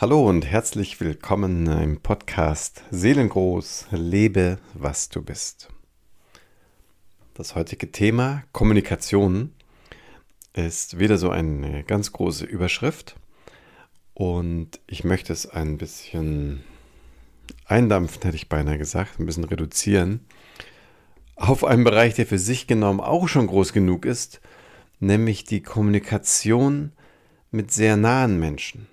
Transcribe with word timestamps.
Hallo 0.00 0.28
und 0.28 0.46
herzlich 0.46 1.00
willkommen 1.00 1.66
im 1.66 2.00
Podcast 2.00 2.84
Seelengroß, 2.92 3.88
lebe, 3.90 4.60
was 4.74 5.08
du 5.08 5.22
bist. 5.22 5.70
Das 7.34 7.56
heutige 7.56 7.90
Thema 7.90 8.44
Kommunikation 8.52 9.52
ist 10.52 11.00
wieder 11.00 11.18
so 11.18 11.30
eine 11.30 11.82
ganz 11.82 12.12
große 12.12 12.44
Überschrift 12.44 13.16
und 14.14 14.78
ich 14.86 15.02
möchte 15.02 15.32
es 15.32 15.50
ein 15.50 15.78
bisschen 15.78 16.62
eindampfen, 17.66 18.22
hätte 18.22 18.36
ich 18.36 18.48
beinahe 18.48 18.78
gesagt, 18.78 19.18
ein 19.18 19.26
bisschen 19.26 19.42
reduzieren 19.42 20.20
auf 21.34 21.64
einen 21.64 21.82
Bereich, 21.82 22.14
der 22.14 22.26
für 22.26 22.38
sich 22.38 22.68
genommen 22.68 23.00
auch 23.00 23.26
schon 23.26 23.48
groß 23.48 23.72
genug 23.72 24.04
ist, 24.04 24.40
nämlich 25.00 25.42
die 25.42 25.60
Kommunikation 25.60 26.92
mit 27.50 27.72
sehr 27.72 27.96
nahen 27.96 28.38
Menschen. 28.38 28.86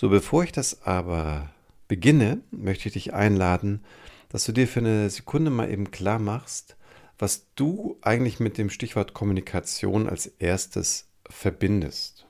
So, 0.00 0.08
bevor 0.08 0.44
ich 0.44 0.52
das 0.52 0.80
aber 0.86 1.50
beginne, 1.86 2.40
möchte 2.50 2.88
ich 2.88 2.94
dich 2.94 3.12
einladen, 3.12 3.84
dass 4.30 4.46
du 4.46 4.52
dir 4.52 4.66
für 4.66 4.80
eine 4.80 5.10
Sekunde 5.10 5.50
mal 5.50 5.70
eben 5.70 5.90
klar 5.90 6.18
machst, 6.18 6.78
was 7.18 7.52
du 7.54 7.98
eigentlich 8.00 8.40
mit 8.40 8.56
dem 8.56 8.70
Stichwort 8.70 9.12
Kommunikation 9.12 10.08
als 10.08 10.24
erstes 10.24 11.06
verbindest. 11.28 12.26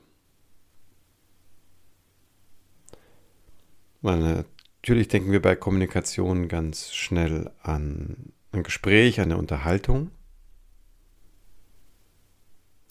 Weil 4.01 4.43
natürlich 4.81 5.07
denken 5.07 5.31
wir 5.31 5.41
bei 5.41 5.55
Kommunikation 5.55 6.49
ganz 6.49 6.93
schnell 6.93 7.51
an 7.63 8.33
ein 8.51 8.63
Gespräch, 8.63 9.21
eine 9.21 9.37
Unterhaltung. 9.37 10.11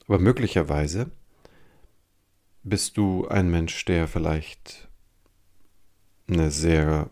Aber 0.06 0.18
möglicherweise 0.18 1.10
bist 2.62 2.96
du 2.96 3.26
ein 3.28 3.50
Mensch, 3.50 3.84
der 3.84 4.08
vielleicht 4.08 4.88
eine 6.28 6.50
sehr 6.50 7.10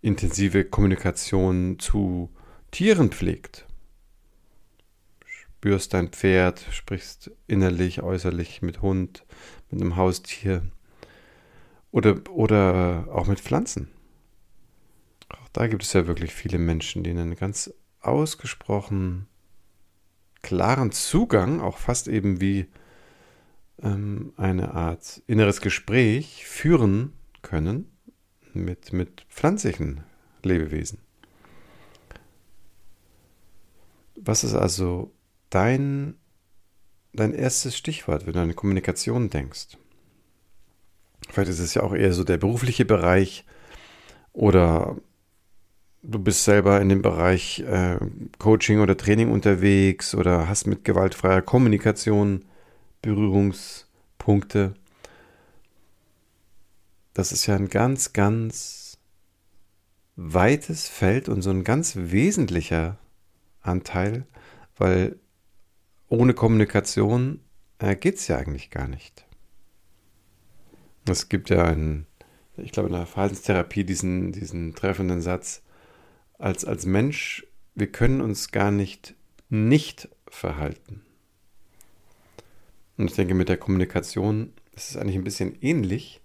intensive 0.00 0.64
Kommunikation 0.64 1.78
zu 1.78 2.30
Tieren 2.70 3.10
pflegt? 3.10 3.66
Spürst 5.24 5.94
dein 5.94 6.08
Pferd, 6.08 6.64
sprichst 6.70 7.30
innerlich, 7.46 8.02
äußerlich 8.02 8.62
mit 8.62 8.82
Hund, 8.82 9.24
mit 9.70 9.80
einem 9.80 9.96
Haustier 9.96 10.62
oder, 11.90 12.20
oder 12.30 13.08
auch 13.10 13.26
mit 13.26 13.40
Pflanzen. 13.40 13.88
Auch 15.28 15.48
da 15.52 15.66
gibt 15.66 15.82
es 15.82 15.92
ja 15.92 16.06
wirklich 16.06 16.32
viele 16.32 16.58
Menschen, 16.58 17.02
die 17.02 17.10
einen 17.10 17.34
ganz 17.34 17.72
ausgesprochen 18.00 19.26
klaren 20.42 20.92
Zugang, 20.92 21.60
auch 21.60 21.78
fast 21.78 22.06
eben 22.06 22.40
wie 22.40 22.68
ähm, 23.82 24.32
eine 24.36 24.74
Art 24.74 25.22
inneres 25.26 25.60
Gespräch 25.60 26.46
führen 26.46 27.12
können 27.42 27.90
mit, 28.52 28.92
mit 28.92 29.26
pflanzlichen 29.28 30.02
Lebewesen. 30.42 30.98
Was 34.16 34.44
ist 34.44 34.54
also 34.54 35.12
dein, 35.50 36.16
dein 37.12 37.32
erstes 37.32 37.76
Stichwort, 37.76 38.26
wenn 38.26 38.32
du 38.32 38.40
an 38.40 38.56
Kommunikation 38.56 39.30
denkst? 39.30 39.76
Vielleicht 41.28 41.50
ist 41.50 41.58
es 41.58 41.74
ja 41.74 41.82
auch 41.82 41.94
eher 41.94 42.12
so 42.12 42.24
der 42.24 42.38
berufliche 42.38 42.84
Bereich 42.84 43.44
oder 44.32 44.96
du 46.02 46.18
bist 46.18 46.44
selber 46.44 46.80
in 46.80 46.88
dem 46.88 47.02
Bereich 47.02 47.60
äh, 47.60 47.98
Coaching 48.38 48.80
oder 48.80 48.96
Training 48.96 49.30
unterwegs 49.30 50.14
oder 50.14 50.48
hast 50.48 50.66
mit 50.66 50.84
gewaltfreier 50.84 51.42
Kommunikation 51.42 52.44
Berührungspunkte. 53.06 54.74
Das 57.14 57.30
ist 57.30 57.46
ja 57.46 57.54
ein 57.54 57.68
ganz, 57.68 58.12
ganz 58.12 58.98
weites 60.16 60.88
Feld 60.88 61.28
und 61.28 61.42
so 61.42 61.50
ein 61.50 61.62
ganz 61.62 61.94
wesentlicher 61.96 62.98
Anteil, 63.60 64.26
weil 64.76 65.20
ohne 66.08 66.34
Kommunikation 66.34 67.40
äh, 67.78 67.94
geht 67.94 68.16
es 68.16 68.26
ja 68.26 68.38
eigentlich 68.38 68.70
gar 68.70 68.88
nicht. 68.88 69.24
Es 71.08 71.28
gibt 71.28 71.48
ja 71.48 71.64
einen, 71.64 72.06
ich 72.56 72.72
glaube 72.72 72.88
in 72.88 72.94
der 72.96 73.06
Verhaltenstherapie 73.06 73.84
diesen, 73.84 74.32
diesen 74.32 74.74
treffenden 74.74 75.22
Satz, 75.22 75.62
als, 76.38 76.64
als 76.64 76.86
Mensch, 76.86 77.46
wir 77.76 77.86
können 77.86 78.20
uns 78.20 78.50
gar 78.50 78.72
nicht 78.72 79.14
nicht 79.48 80.08
verhalten. 80.28 81.05
Und 82.96 83.10
ich 83.10 83.16
denke, 83.16 83.34
mit 83.34 83.48
der 83.48 83.58
Kommunikation 83.58 84.52
ist 84.72 84.90
es 84.90 84.96
eigentlich 84.96 85.16
ein 85.16 85.24
bisschen 85.24 85.56
ähnlich. 85.60 86.20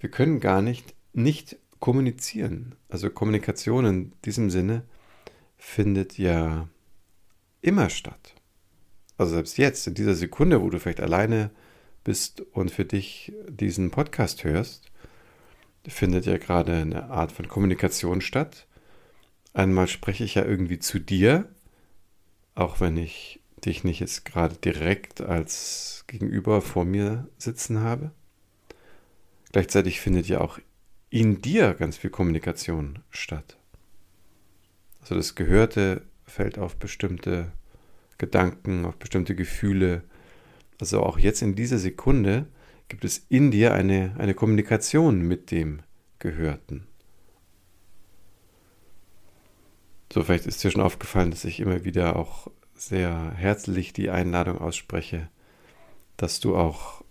Wir 0.00 0.10
können 0.10 0.40
gar 0.40 0.62
nicht 0.62 0.94
nicht 1.12 1.56
kommunizieren. 1.78 2.74
Also 2.88 3.10
Kommunikation 3.10 3.84
in 3.84 4.12
diesem 4.24 4.50
Sinne 4.50 4.84
findet 5.58 6.18
ja 6.18 6.68
immer 7.60 7.90
statt. 7.90 8.34
Also 9.16 9.34
selbst 9.34 9.58
jetzt, 9.58 9.86
in 9.86 9.94
dieser 9.94 10.14
Sekunde, 10.14 10.62
wo 10.62 10.70
du 10.70 10.80
vielleicht 10.80 11.00
alleine 11.00 11.50
bist 12.04 12.40
und 12.40 12.70
für 12.70 12.84
dich 12.84 13.32
diesen 13.48 13.90
Podcast 13.90 14.44
hörst, 14.44 14.90
findet 15.86 16.26
ja 16.26 16.38
gerade 16.38 16.74
eine 16.74 17.10
Art 17.10 17.32
von 17.32 17.48
Kommunikation 17.48 18.20
statt. 18.20 18.66
Einmal 19.52 19.86
spreche 19.86 20.24
ich 20.24 20.34
ja 20.36 20.44
irgendwie 20.44 20.78
zu 20.78 20.98
dir, 20.98 21.48
auch 22.54 22.80
wenn 22.80 22.96
ich 22.96 23.41
dich 23.64 23.84
nicht 23.84 24.00
jetzt 24.00 24.24
gerade 24.24 24.56
direkt 24.56 25.20
als 25.20 26.04
Gegenüber 26.06 26.60
vor 26.60 26.84
mir 26.84 27.28
sitzen 27.38 27.80
habe. 27.80 28.10
Gleichzeitig 29.52 30.00
findet 30.00 30.28
ja 30.28 30.40
auch 30.40 30.58
in 31.10 31.42
dir 31.42 31.74
ganz 31.74 31.96
viel 31.96 32.10
Kommunikation 32.10 33.00
statt. 33.10 33.58
Also 35.00 35.14
das 35.14 35.34
Gehörte 35.34 36.02
fällt 36.24 36.58
auf 36.58 36.76
bestimmte 36.76 37.52
Gedanken, 38.18 38.84
auf 38.84 38.96
bestimmte 38.96 39.34
Gefühle. 39.34 40.02
Also 40.80 41.02
auch 41.02 41.18
jetzt 41.18 41.42
in 41.42 41.54
dieser 41.54 41.78
Sekunde 41.78 42.46
gibt 42.88 43.04
es 43.04 43.26
in 43.28 43.50
dir 43.50 43.74
eine, 43.74 44.14
eine 44.18 44.34
Kommunikation 44.34 45.20
mit 45.22 45.50
dem 45.50 45.80
Gehörten. 46.18 46.86
So, 50.12 50.22
vielleicht 50.22 50.46
ist 50.46 50.62
dir 50.62 50.70
schon 50.70 50.82
aufgefallen, 50.82 51.30
dass 51.30 51.44
ich 51.44 51.60
immer 51.60 51.84
wieder 51.84 52.16
auch 52.16 52.50
sehr 52.86 53.32
herzlich 53.36 53.92
die 53.92 54.10
Einladung 54.10 54.58
ausspreche, 54.58 55.28
dass 56.16 56.40
du 56.40 56.56
auch 56.56 57.04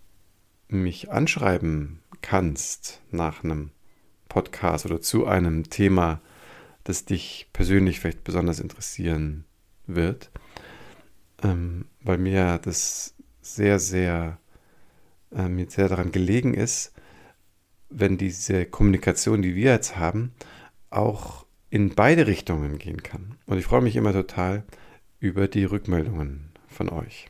mich 0.68 1.10
anschreiben 1.10 2.00
kannst 2.20 3.00
nach 3.10 3.44
einem 3.44 3.70
Podcast 4.28 4.86
oder 4.86 5.00
zu 5.00 5.26
einem 5.26 5.68
Thema, 5.70 6.20
das 6.84 7.04
dich 7.04 7.48
persönlich 7.52 8.00
vielleicht 8.00 8.24
besonders 8.24 8.60
interessieren 8.60 9.44
wird, 9.86 10.30
ähm, 11.42 11.86
weil 12.00 12.18
mir 12.18 12.58
das 12.58 13.14
sehr, 13.40 13.78
sehr, 13.78 14.38
äh, 15.34 15.48
mir 15.48 15.68
sehr 15.68 15.88
daran 15.88 16.12
gelegen 16.12 16.54
ist, 16.54 16.92
wenn 17.90 18.16
diese 18.16 18.64
Kommunikation, 18.64 19.42
die 19.42 19.54
wir 19.54 19.72
jetzt 19.72 19.96
haben, 19.96 20.32
auch 20.90 21.44
in 21.68 21.94
beide 21.94 22.26
Richtungen 22.26 22.78
gehen 22.78 23.02
kann. 23.02 23.36
Und 23.46 23.58
ich 23.58 23.64
freue 23.64 23.82
mich 23.82 23.96
immer 23.96 24.12
total, 24.12 24.64
über 25.22 25.46
die 25.46 25.64
Rückmeldungen 25.64 26.50
von 26.66 26.88
euch. 26.88 27.28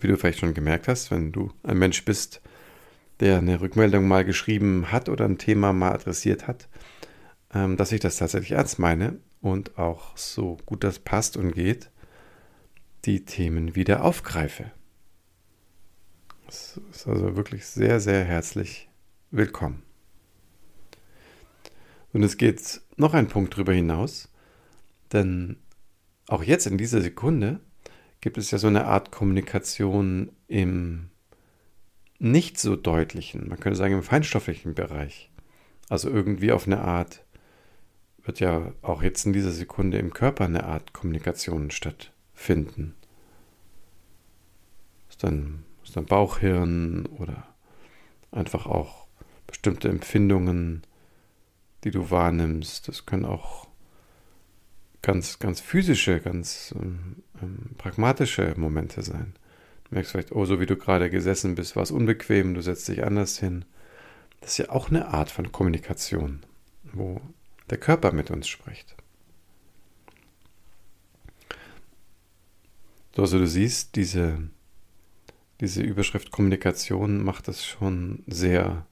Wie 0.00 0.08
du 0.08 0.16
vielleicht 0.16 0.40
schon 0.40 0.52
gemerkt 0.52 0.88
hast, 0.88 1.12
wenn 1.12 1.30
du 1.30 1.52
ein 1.62 1.78
Mensch 1.78 2.04
bist, 2.04 2.40
der 3.20 3.38
eine 3.38 3.60
Rückmeldung 3.60 4.08
mal 4.08 4.24
geschrieben 4.24 4.90
hat 4.90 5.08
oder 5.08 5.24
ein 5.24 5.38
Thema 5.38 5.72
mal 5.72 5.92
adressiert 5.92 6.48
hat, 6.48 6.68
ähm, 7.54 7.76
dass 7.76 7.92
ich 7.92 8.00
das 8.00 8.16
tatsächlich 8.16 8.52
ernst 8.52 8.80
meine 8.80 9.20
und 9.40 9.78
auch 9.78 10.16
so 10.16 10.56
gut 10.66 10.82
das 10.82 10.98
passt 10.98 11.36
und 11.36 11.52
geht, 11.52 11.88
die 13.04 13.24
Themen 13.24 13.76
wieder 13.76 14.04
aufgreife. 14.04 14.72
Das 16.46 16.80
ist 16.90 17.06
also 17.06 17.36
wirklich 17.36 17.64
sehr, 17.64 18.00
sehr 18.00 18.24
herzlich 18.24 18.88
willkommen. 19.30 19.84
Und 22.12 22.24
es 22.24 22.36
geht 22.36 22.80
noch 22.96 23.14
ein 23.14 23.28
Punkt 23.28 23.54
darüber 23.54 23.72
hinaus, 23.72 24.28
denn 25.12 25.58
auch 26.28 26.42
jetzt 26.42 26.66
in 26.66 26.78
dieser 26.78 27.00
Sekunde 27.00 27.60
gibt 28.20 28.38
es 28.38 28.50
ja 28.50 28.58
so 28.58 28.68
eine 28.68 28.84
Art 28.84 29.10
Kommunikation 29.10 30.30
im 30.46 31.10
nicht 32.18 32.58
so 32.58 32.76
deutlichen, 32.76 33.48
man 33.48 33.60
könnte 33.60 33.78
sagen 33.78 33.94
im 33.94 34.02
feinstofflichen 34.02 34.74
Bereich. 34.74 35.30
Also 35.88 36.10
irgendwie 36.10 36.52
auf 36.52 36.66
eine 36.66 36.80
Art 36.80 37.24
wird 38.22 38.40
ja 38.40 38.72
auch 38.82 39.02
jetzt 39.02 39.24
in 39.24 39.32
dieser 39.32 39.52
Sekunde 39.52 39.98
im 39.98 40.12
Körper 40.12 40.44
eine 40.44 40.64
Art 40.64 40.92
Kommunikation 40.92 41.70
stattfinden. 41.70 42.94
Ist 45.08 45.22
dann, 45.22 45.64
ist 45.84 45.96
dann 45.96 46.06
Bauchhirn 46.06 47.06
oder 47.06 47.46
einfach 48.32 48.66
auch 48.66 49.06
bestimmte 49.46 49.88
Empfindungen, 49.88 50.82
die 51.84 51.90
du 51.90 52.10
wahrnimmst. 52.10 52.88
Das 52.88 53.06
können 53.06 53.24
auch 53.24 53.67
ganz, 55.02 55.38
ganz 55.38 55.60
physische, 55.60 56.20
ganz 56.20 56.74
ähm, 56.76 57.16
ähm, 57.42 57.70
pragmatische 57.78 58.54
Momente 58.56 59.02
sein. 59.02 59.34
merkst 59.90 60.12
vielleicht, 60.12 60.32
oh, 60.32 60.44
so 60.44 60.60
wie 60.60 60.66
du 60.66 60.76
gerade 60.76 61.10
gesessen 61.10 61.54
bist, 61.54 61.76
war 61.76 61.82
es 61.82 61.90
unbequem, 61.90 62.54
du 62.54 62.60
setzt 62.60 62.88
dich 62.88 63.04
anders 63.04 63.38
hin. 63.38 63.64
Das 64.40 64.52
ist 64.52 64.58
ja 64.58 64.70
auch 64.70 64.90
eine 64.90 65.08
Art 65.08 65.30
von 65.30 65.52
Kommunikation, 65.52 66.40
wo 66.92 67.20
der 67.70 67.78
Körper 67.78 68.12
mit 68.12 68.30
uns 68.30 68.48
spricht. 68.48 68.96
So, 73.14 73.22
also 73.22 73.38
du 73.38 73.48
siehst, 73.48 73.96
diese, 73.96 74.38
diese 75.60 75.82
Überschrift 75.82 76.30
Kommunikation 76.30 77.24
macht 77.24 77.48
es 77.48 77.64
schon 77.64 78.22
sehr, 78.28 78.86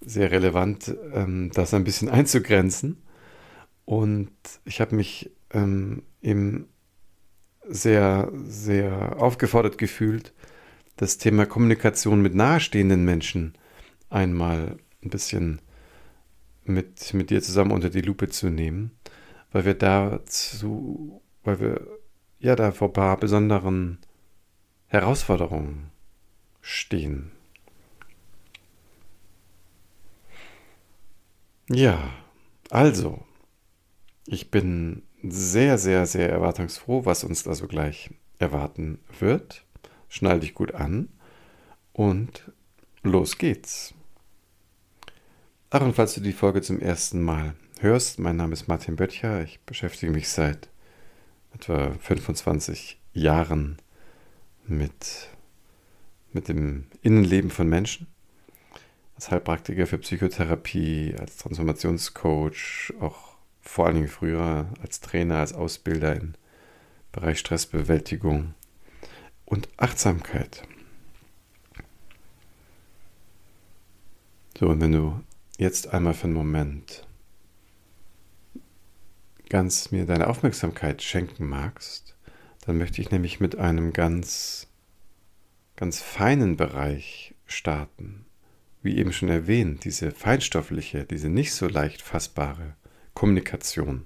sehr 0.00 0.30
relevant, 0.30 0.94
ähm, 1.12 1.50
das 1.52 1.74
ein 1.74 1.84
bisschen 1.84 2.08
einzugrenzen. 2.08 3.03
Und 3.84 4.30
ich 4.64 4.80
habe 4.80 4.96
mich 4.96 5.30
ähm, 5.50 6.02
eben 6.22 6.68
sehr, 7.68 8.30
sehr 8.46 9.16
aufgefordert 9.20 9.78
gefühlt, 9.78 10.32
das 10.96 11.18
Thema 11.18 11.46
Kommunikation 11.46 12.22
mit 12.22 12.34
nahestehenden 12.34 13.04
Menschen 13.04 13.54
einmal 14.10 14.76
ein 15.02 15.10
bisschen 15.10 15.60
mit, 16.64 17.12
mit 17.14 17.30
dir 17.30 17.42
zusammen 17.42 17.72
unter 17.72 17.90
die 17.90 18.00
Lupe 18.00 18.28
zu 18.28 18.48
nehmen, 18.48 18.92
weil 19.52 19.64
wir 19.64 19.74
dazu, 19.74 21.20
weil 21.42 21.60
wir 21.60 21.86
ja 22.38 22.56
da 22.56 22.72
vor 22.72 22.88
ein 22.88 22.94
paar 22.94 23.16
besonderen 23.18 23.98
Herausforderungen 24.86 25.90
stehen. 26.60 27.32
Ja, 31.68 31.98
also, 32.70 33.24
ich 34.26 34.50
bin 34.50 35.02
sehr, 35.22 35.78
sehr, 35.78 36.06
sehr 36.06 36.30
erwartungsfroh, 36.30 37.04
was 37.04 37.24
uns 37.24 37.42
da 37.42 37.54
so 37.54 37.66
gleich 37.66 38.10
erwarten 38.38 38.98
wird. 39.18 39.64
Schnall 40.08 40.40
dich 40.40 40.54
gut 40.54 40.74
an 40.74 41.08
und 41.92 42.52
los 43.02 43.38
geht's. 43.38 43.94
Ach, 45.70 45.80
und 45.80 45.94
falls 45.94 46.14
du 46.14 46.20
die 46.20 46.32
Folge 46.32 46.62
zum 46.62 46.80
ersten 46.80 47.22
Mal 47.22 47.54
hörst, 47.80 48.18
mein 48.18 48.36
Name 48.36 48.52
ist 48.52 48.68
Martin 48.68 48.96
Böttcher. 48.96 49.42
Ich 49.42 49.60
beschäftige 49.60 50.12
mich 50.12 50.28
seit 50.28 50.68
etwa 51.52 51.92
25 52.00 53.00
Jahren 53.12 53.78
mit, 54.66 55.28
mit 56.32 56.48
dem 56.48 56.86
Innenleben 57.02 57.50
von 57.50 57.68
Menschen. 57.68 58.06
Als 59.16 59.30
Heilpraktiker 59.30 59.86
für 59.86 59.98
Psychotherapie, 59.98 61.14
als 61.18 61.36
Transformationscoach, 61.38 62.92
auch 63.00 63.33
vor 63.64 63.86
allen 63.86 63.96
Dingen 63.96 64.08
früher 64.08 64.68
als 64.82 65.00
Trainer, 65.00 65.38
als 65.38 65.52
Ausbilder 65.52 66.14
im 66.14 66.34
Bereich 67.12 67.38
Stressbewältigung 67.38 68.54
und 69.44 69.68
Achtsamkeit. 69.76 70.62
So, 74.58 74.68
und 74.68 74.80
wenn 74.80 74.92
du 74.92 75.20
jetzt 75.58 75.88
einmal 75.92 76.14
für 76.14 76.24
einen 76.24 76.34
Moment 76.34 77.06
ganz 79.48 79.90
mir 79.90 80.06
deine 80.06 80.28
Aufmerksamkeit 80.28 81.02
schenken 81.02 81.46
magst, 81.46 82.16
dann 82.66 82.78
möchte 82.78 83.00
ich 83.00 83.10
nämlich 83.10 83.40
mit 83.40 83.56
einem 83.56 83.92
ganz, 83.92 84.68
ganz 85.76 86.00
feinen 86.00 86.56
Bereich 86.56 87.34
starten. 87.46 88.26
Wie 88.82 88.96
eben 88.98 89.12
schon 89.12 89.28
erwähnt, 89.28 89.84
diese 89.84 90.10
feinstoffliche, 90.10 91.04
diese 91.04 91.28
nicht 91.28 91.54
so 91.54 91.68
leicht 91.68 92.02
fassbare 92.02 92.76
Kommunikation. 93.14 94.04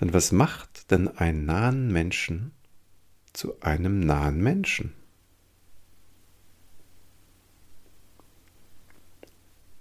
Denn 0.00 0.12
was 0.12 0.32
macht 0.32 0.90
denn 0.90 1.08
einen 1.08 1.44
nahen 1.44 1.92
Menschen 1.92 2.52
zu 3.32 3.60
einem 3.60 4.00
nahen 4.00 4.42
Menschen? 4.42 4.94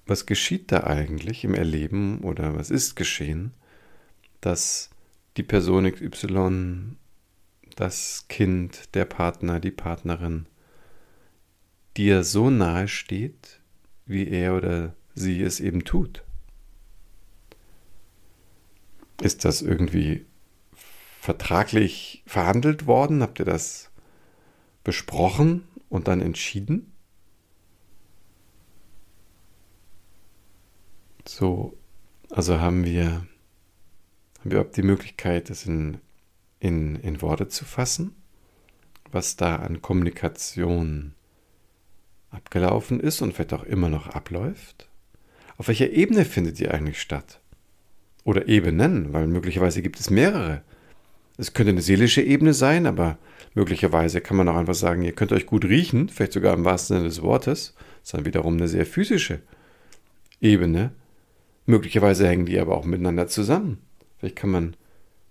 was 0.06 0.26
geschieht 0.26 0.72
da 0.72 0.84
eigentlich 0.84 1.44
im 1.44 1.54
Erleben 1.54 2.20
oder 2.20 2.56
was 2.56 2.70
ist 2.70 2.96
geschehen, 2.96 3.54
dass 4.42 4.90
die 5.38 5.44
Person 5.44 5.90
XY, 5.92 6.98
das 7.76 8.26
Kind, 8.28 8.94
der 8.96 9.06
Partner, 9.06 9.60
die 9.60 9.72
Partnerin 9.72 10.46
dir 11.98 12.24
so 12.24 12.50
nahe 12.50 12.88
steht, 12.88 13.62
wie 14.06 14.28
er 14.28 14.56
oder 14.56 14.96
sie 15.16 15.42
es 15.42 15.60
eben 15.60 15.86
tut? 15.86 16.24
Ist 19.24 19.46
das 19.46 19.62
irgendwie 19.62 20.26
vertraglich 21.22 22.24
verhandelt 22.28 22.88
worden? 22.88 23.22
Habt 23.22 23.40
ihr 23.40 23.46
das 23.46 23.90
besprochen 24.84 25.64
und 25.88 26.10
dann 26.10 26.20
entschieden? 26.20 26.92
So, 31.26 31.78
also 32.32 32.60
haben 32.60 32.84
wir, 32.84 33.06
haben 33.06 33.30
wir 34.44 34.52
überhaupt 34.52 34.76
die 34.76 34.84
Möglichkeit, 34.84 35.50
das 35.50 35.66
in, 35.66 36.00
in, 36.60 36.98
in 36.98 37.22
Worte 37.22 37.48
zu 37.48 37.64
fassen, 37.64 38.14
was 39.10 39.38
da 39.38 39.56
an 39.56 39.82
Kommunikation 39.82 41.16
abgelaufen 42.30 43.00
ist 43.00 43.22
und 43.22 43.32
vielleicht 43.32 43.54
auch 43.54 43.64
immer 43.64 43.88
noch 43.88 44.08
abläuft? 44.08 44.90
Auf 45.56 45.70
welcher 45.70 45.92
Ebene 45.92 46.26
findet 46.26 46.60
die 46.60 46.68
eigentlich 46.68 47.00
statt? 47.00 47.40
Oder 48.24 48.48
Ebenen, 48.48 49.12
weil 49.14 49.28
möglicherweise 49.28 49.82
gibt 49.82 50.00
es 50.00 50.10
mehrere. 50.10 50.62
Es 51.38 51.54
könnte 51.54 51.72
eine 51.72 51.82
seelische 51.82 52.22
Ebene 52.22 52.54
sein, 52.54 52.86
aber 52.86 53.18
möglicherweise 53.54 54.22
kann 54.22 54.38
man 54.38 54.48
auch 54.48 54.56
einfach 54.56 54.76
sagen, 54.76 55.04
ihr 55.04 55.14
könnt 55.14 55.32
euch 55.32 55.46
gut 55.46 55.66
riechen, 55.66 56.10
vielleicht 56.10 56.34
sogar 56.34 56.54
im 56.54 56.64
wahrsten 56.64 56.98
Sinne 56.98 57.10
des 57.10 57.22
Wortes. 57.22 57.74
Das 57.76 58.04
ist 58.04 58.14
dann 58.14 58.26
wiederum 58.26 58.56
eine 58.56 58.68
sehr 58.68 58.86
physische 58.86 59.42
Ebene, 60.40 60.92
Möglicherweise 61.66 62.28
hängen 62.28 62.46
die 62.46 62.60
aber 62.60 62.76
auch 62.76 62.86
miteinander 62.86 63.28
zusammen. 63.28 63.80
Vielleicht 64.18 64.36
kann 64.36 64.50
man 64.50 64.76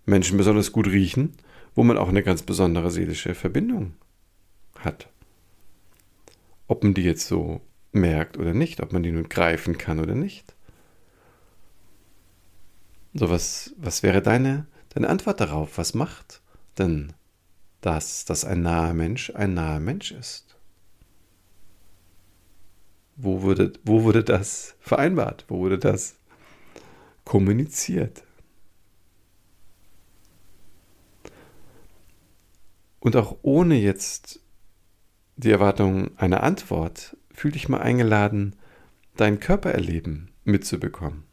Menschen 0.06 0.38
besonders 0.38 0.72
gut 0.72 0.86
riechen, 0.86 1.32
wo 1.74 1.82
man 1.82 1.98
auch 1.98 2.08
eine 2.08 2.22
ganz 2.22 2.42
besondere 2.42 2.90
seelische 2.90 3.34
Verbindung 3.34 3.94
hat. 4.78 5.08
Ob 6.68 6.82
man 6.84 6.94
die 6.94 7.02
jetzt 7.02 7.26
so 7.26 7.60
merkt 7.92 8.38
oder 8.38 8.54
nicht, 8.54 8.80
ob 8.80 8.92
man 8.92 9.02
die 9.02 9.12
nun 9.12 9.28
greifen 9.28 9.76
kann 9.76 10.00
oder 10.00 10.14
nicht. 10.14 10.54
So, 13.14 13.28
was, 13.30 13.74
was 13.76 14.02
wäre 14.02 14.22
deine, 14.22 14.66
deine 14.90 15.08
Antwort 15.08 15.40
darauf? 15.40 15.78
Was 15.78 15.94
macht 15.94 16.40
denn 16.78 17.12
das, 17.80 18.24
dass 18.24 18.44
ein 18.44 18.62
naher 18.62 18.94
Mensch 18.94 19.30
ein 19.34 19.54
naher 19.54 19.80
Mensch 19.80 20.12
ist? 20.12 20.56
Wo 23.16 23.42
wurde, 23.42 23.72
wo 23.84 24.04
wurde 24.04 24.24
das 24.24 24.74
vereinbart? 24.80 25.44
Wo 25.48 25.58
wurde 25.58 25.78
das 25.78 26.16
kommuniziert. 27.24 28.22
Und 33.00 33.16
auch 33.16 33.38
ohne 33.42 33.76
jetzt 33.76 34.40
die 35.36 35.50
Erwartung 35.50 36.16
einer 36.18 36.42
Antwort, 36.42 37.16
fühl 37.32 37.52
dich 37.52 37.68
mal 37.68 37.80
eingeladen, 37.80 38.56
dein 39.16 39.40
Körpererleben 39.40 40.30
mitzubekommen. 40.44 41.24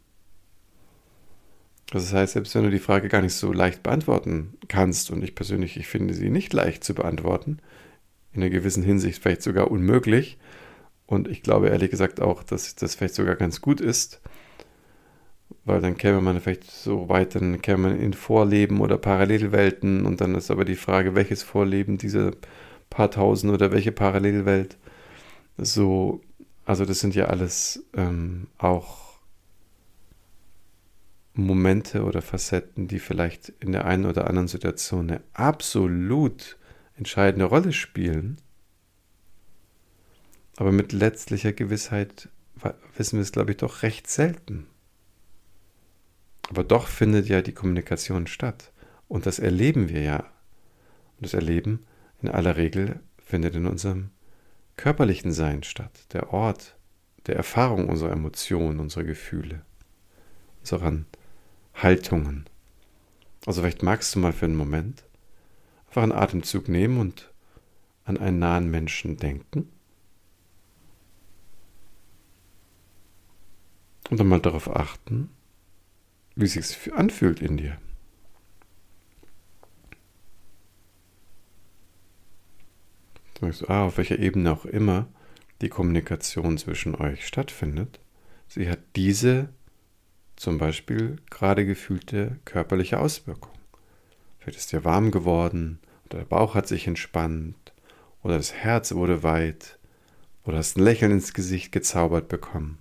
Das 1.90 2.12
heißt, 2.12 2.34
selbst 2.34 2.54
wenn 2.54 2.64
du 2.64 2.70
die 2.70 2.78
Frage 2.78 3.08
gar 3.08 3.22
nicht 3.22 3.34
so 3.34 3.52
leicht 3.52 3.82
beantworten 3.82 4.54
kannst, 4.68 5.10
und 5.10 5.24
ich 5.24 5.34
persönlich, 5.34 5.76
ich 5.76 5.88
finde 5.88 6.14
sie 6.14 6.30
nicht 6.30 6.52
leicht 6.52 6.84
zu 6.84 6.94
beantworten, 6.94 7.58
in 8.32 8.42
einer 8.42 8.50
gewissen 8.50 8.82
Hinsicht 8.82 9.20
vielleicht 9.20 9.42
sogar 9.42 9.70
unmöglich, 9.70 10.38
und 11.06 11.26
ich 11.26 11.42
glaube 11.42 11.68
ehrlich 11.68 11.90
gesagt 11.90 12.20
auch, 12.20 12.44
dass 12.44 12.76
das 12.76 12.94
vielleicht 12.94 13.16
sogar 13.16 13.34
ganz 13.34 13.60
gut 13.60 13.80
ist, 13.80 14.20
weil 15.64 15.80
dann 15.80 15.96
käme 15.96 16.20
man 16.20 16.40
vielleicht 16.40 16.70
so 16.70 17.08
weit, 17.08 17.34
dann 17.34 17.60
käme 17.60 17.88
man 17.88 18.00
in 18.00 18.12
Vorleben 18.12 18.80
oder 18.80 18.96
Parallelwelten 18.96 20.06
und 20.06 20.20
dann 20.20 20.36
ist 20.36 20.52
aber 20.52 20.64
die 20.64 20.76
Frage, 20.76 21.16
welches 21.16 21.42
Vorleben 21.42 21.98
diese 21.98 22.30
paar 22.90 23.10
tausend 23.10 23.52
oder 23.52 23.72
welche 23.72 23.90
Parallelwelt. 23.90 24.78
So, 25.58 26.20
also 26.64 26.84
das 26.84 27.00
sind 27.00 27.16
ja 27.16 27.26
alles 27.26 27.84
ähm, 27.96 28.46
auch 28.58 29.09
Momente 31.34 32.04
oder 32.04 32.22
Facetten, 32.22 32.88
die 32.88 32.98
vielleicht 32.98 33.50
in 33.60 33.72
der 33.72 33.84
einen 33.84 34.06
oder 34.06 34.26
anderen 34.26 34.48
Situation 34.48 35.10
eine 35.10 35.22
absolut 35.32 36.58
entscheidende 36.96 37.46
Rolle 37.46 37.72
spielen. 37.72 38.38
Aber 40.56 40.72
mit 40.72 40.92
letztlicher 40.92 41.52
Gewissheit 41.52 42.28
wissen 42.96 43.16
wir 43.16 43.22
es, 43.22 43.32
glaube 43.32 43.52
ich, 43.52 43.56
doch 43.58 43.82
recht 43.82 44.08
selten. 44.10 44.66
Aber 46.48 46.64
doch 46.64 46.88
findet 46.88 47.28
ja 47.28 47.42
die 47.42 47.54
Kommunikation 47.54 48.26
statt. 48.26 48.72
Und 49.08 49.26
das 49.26 49.38
erleben 49.38 49.88
wir 49.88 50.02
ja. 50.02 50.18
Und 51.16 51.26
das 51.26 51.34
Erleben 51.34 51.86
in 52.20 52.28
aller 52.28 52.56
Regel 52.56 53.00
findet 53.18 53.54
in 53.54 53.66
unserem 53.66 54.10
körperlichen 54.76 55.32
Sein 55.32 55.62
statt. 55.62 56.06
Der 56.12 56.32
Ort 56.32 56.76
der 57.26 57.36
Erfahrung 57.36 57.88
unserer 57.88 58.12
Emotionen, 58.12 58.80
unserer 58.80 59.04
Gefühle, 59.04 59.62
unserer 60.60 60.92
Haltungen. 61.74 62.46
Also 63.46 63.62
vielleicht 63.62 63.82
magst 63.82 64.14
du 64.14 64.18
mal 64.18 64.32
für 64.32 64.46
einen 64.46 64.56
Moment 64.56 65.04
einfach 65.88 66.02
einen 66.02 66.12
Atemzug 66.12 66.68
nehmen 66.68 67.00
und 67.00 67.30
an 68.04 68.18
einen 68.18 68.38
nahen 68.38 68.70
Menschen 68.70 69.16
denken? 69.16 69.70
Und 74.08 74.18
dann 74.18 74.28
mal 74.28 74.40
darauf 74.40 74.74
achten, 74.74 75.30
wie 76.34 76.44
es 76.44 76.54
sich 76.54 76.92
anfühlt 76.92 77.40
in 77.40 77.56
dir. 77.56 77.78
Du, 83.40 83.50
ah, 83.68 83.86
auf 83.86 83.96
welcher 83.96 84.18
Ebene 84.18 84.52
auch 84.52 84.64
immer 84.64 85.06
die 85.60 85.68
Kommunikation 85.68 86.58
zwischen 86.58 86.94
euch 86.94 87.26
stattfindet, 87.26 88.00
sie 88.48 88.68
hat 88.68 88.80
diese 88.96 89.48
zum 90.40 90.56
Beispiel 90.56 91.18
gerade 91.28 91.66
gefühlte 91.66 92.38
körperliche 92.46 92.98
Auswirkung. 92.98 93.52
Vielleicht 94.38 94.56
ist 94.56 94.72
dir 94.72 94.86
warm 94.86 95.10
geworden, 95.10 95.80
oder 96.06 96.20
der 96.20 96.24
Bauch 96.24 96.54
hat 96.54 96.66
sich 96.66 96.86
entspannt, 96.86 97.74
oder 98.22 98.38
das 98.38 98.54
Herz 98.54 98.94
wurde 98.94 99.22
weit, 99.22 99.78
oder 100.44 100.56
hast 100.56 100.78
ein 100.78 100.82
Lächeln 100.82 101.12
ins 101.12 101.34
Gesicht 101.34 101.72
gezaubert 101.72 102.28
bekommen. 102.28 102.78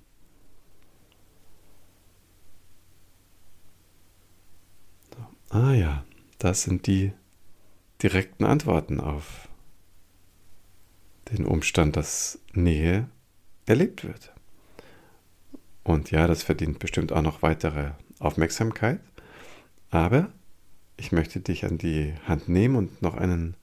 So. 5.13 5.58
Ah 5.58 5.74
ja, 5.74 6.06
das 6.38 6.62
sind 6.62 6.88
die 6.88 7.12
direkten 8.01 8.46
Antworten 8.46 9.01
auf 9.01 9.50
den 11.30 11.46
Umstand, 11.46 11.98
dass 11.98 12.39
Nähe 12.54 13.10
erlebt 13.66 14.06
wird. 14.06 14.34
Und 15.89 16.12
ja, 16.12 16.27
das 16.27 16.43
verdient 16.43 16.77
bestimmt 16.77 17.12
auch 17.12 17.24
noch 17.24 17.41
weitere 17.41 17.93
Aufmerksamkeit. 18.19 19.00
Aber 19.89 20.31
ich 20.98 21.12
möchte 21.12 21.39
dich 21.39 21.65
an 21.65 21.79
die 21.79 22.13
Hand 22.27 22.48
nehmen 22.48 22.75
und 22.75 23.01
noch 23.01 23.15
einen, 23.15 23.55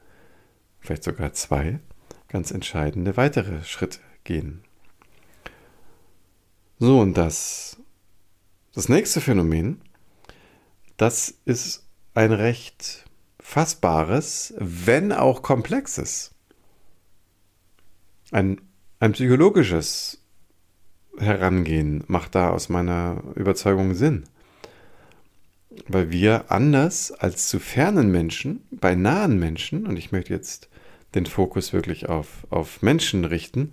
vielleicht 0.80 1.04
sogar 1.04 1.34
zwei, 1.34 1.78
ganz 2.26 2.50
entscheidende 2.50 3.16
weitere 3.16 3.62
Schritte 3.62 4.00
gehen. 4.24 4.64
So, 6.80 6.98
und 6.98 7.16
das, 7.16 7.76
das 8.74 8.88
nächste 8.88 9.20
Phänomen, 9.20 9.80
das 10.96 11.32
ist 11.44 11.86
ein 12.14 12.32
recht 12.32 13.04
fassbares, 13.38 14.52
wenn 14.58 15.12
auch 15.12 15.42
komplexes. 15.42 16.34
Ein, 18.32 18.60
ein 18.98 19.12
psychologisches 19.12 20.25
Herangehen 21.18 22.04
macht 22.06 22.34
da 22.34 22.50
aus 22.50 22.68
meiner 22.68 23.22
Überzeugung 23.34 23.94
Sinn. 23.94 24.24
Weil 25.88 26.10
wir 26.10 26.50
anders 26.50 27.12
als 27.12 27.48
zu 27.48 27.58
fernen 27.58 28.10
Menschen, 28.10 28.64
bei 28.70 28.94
nahen 28.94 29.38
Menschen, 29.38 29.86
und 29.86 29.96
ich 29.96 30.12
möchte 30.12 30.32
jetzt 30.32 30.68
den 31.14 31.26
Fokus 31.26 31.72
wirklich 31.72 32.08
auf, 32.08 32.46
auf 32.50 32.82
Menschen 32.82 33.24
richten, 33.24 33.72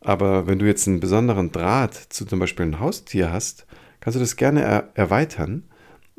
aber 0.00 0.46
wenn 0.46 0.60
du 0.60 0.66
jetzt 0.66 0.86
einen 0.86 1.00
besonderen 1.00 1.50
Draht 1.50 1.94
zu 1.94 2.26
zum 2.26 2.38
Beispiel 2.38 2.64
einem 2.64 2.78
Haustier 2.78 3.32
hast, 3.32 3.66
kannst 3.98 4.14
du 4.14 4.20
das 4.20 4.36
gerne 4.36 4.62
er 4.62 4.90
erweitern. 4.94 5.64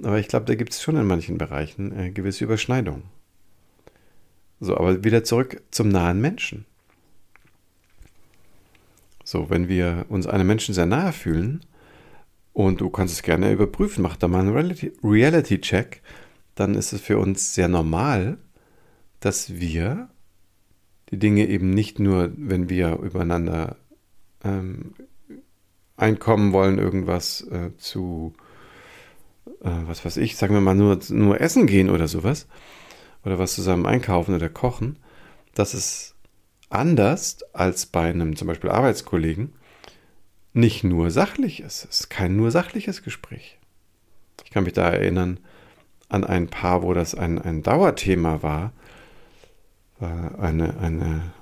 Aber 0.04 0.20
ich 0.20 0.28
glaube, 0.28 0.46
da 0.46 0.56
gibt 0.56 0.74
es 0.74 0.82
schon 0.82 0.98
in 0.98 1.08
manchen 1.08 1.38
Bereichen 1.38 1.98
äh, 1.98 2.12
gewisse 2.12 2.44
Überschneidungen. 2.44 3.04
So, 4.60 4.76
aber 4.76 5.04
wieder 5.04 5.24
zurück 5.24 5.62
zum 5.72 5.88
nahen 5.90 6.20
Menschen. 6.20 6.66
So, 9.28 9.50
wenn 9.50 9.68
wir 9.68 10.06
uns 10.08 10.26
einem 10.26 10.48
Menschen 10.48 10.74
sehr 10.74 10.86
nahe 10.86 11.12
fühlen, 11.12 11.60
und 12.54 12.80
du 12.80 12.90
kannst 12.90 13.14
es 13.14 13.24
gerne 13.24 13.52
überprüfen, 13.52 14.02
mach 14.02 14.16
da 14.16 14.30
mal 14.30 14.40
einen 14.40 14.74
Reality-Check, 15.04 16.02
dann 16.56 16.76
ist 16.76 16.94
es 16.94 17.02
für 17.02 17.18
uns 17.18 17.54
sehr 17.54 17.68
normal, 17.68 18.38
dass 19.20 19.60
wir 19.60 20.08
die 21.12 21.20
Dinge 21.20 21.46
eben 21.50 21.72
nicht 21.72 22.00
nur, 22.00 22.32
wenn 22.38 22.70
wir 22.70 23.00
übereinander 23.00 23.76
ähm, 24.46 24.94
einkommen 25.98 26.54
wollen, 26.54 26.80
irgendwas 26.80 27.42
äh, 27.52 27.76
zu, 27.76 28.32
äh, 29.60 29.72
was 29.88 30.06
weiß 30.06 30.16
ich, 30.16 30.38
sagen 30.38 30.54
wir 30.54 30.62
mal 30.62 30.74
nur, 30.74 31.02
nur 31.10 31.42
essen 31.42 31.68
gehen 31.68 31.90
oder 31.90 32.08
sowas, 32.08 32.48
oder 33.26 33.38
was 33.40 33.56
zusammen 33.56 33.88
einkaufen 33.88 34.34
oder 34.34 34.48
kochen, 34.48 35.00
dass 35.54 35.74
es 35.74 36.16
anders 36.70 37.40
als 37.54 37.86
bei 37.86 38.10
einem 38.10 38.36
zum 38.36 38.48
Beispiel 38.48 38.70
Arbeitskollegen 38.70 39.54
nicht 40.54 40.84
nur 40.84 41.12
sachlich 41.12 41.62
ist. 41.62 41.86
Es 41.86 42.02
ist 42.02 42.10
kein 42.10 42.36
nur 42.36 42.52
sachliches 42.52 43.04
Gespräch. 43.04 43.58
Ich 44.44 44.52
kann 44.52 44.64
mich 44.64 44.74
da 44.74 44.90
erinnern 44.90 45.40
an 46.10 46.24
ein 46.24 46.48
Paar, 46.48 46.84
wo 46.84 46.94
das 46.94 47.16
ein, 47.16 47.40
ein 47.40 47.64
Dauerthema 47.64 48.42
war. 48.42 48.72
Eine, 50.00 50.78
eine, 50.80 51.34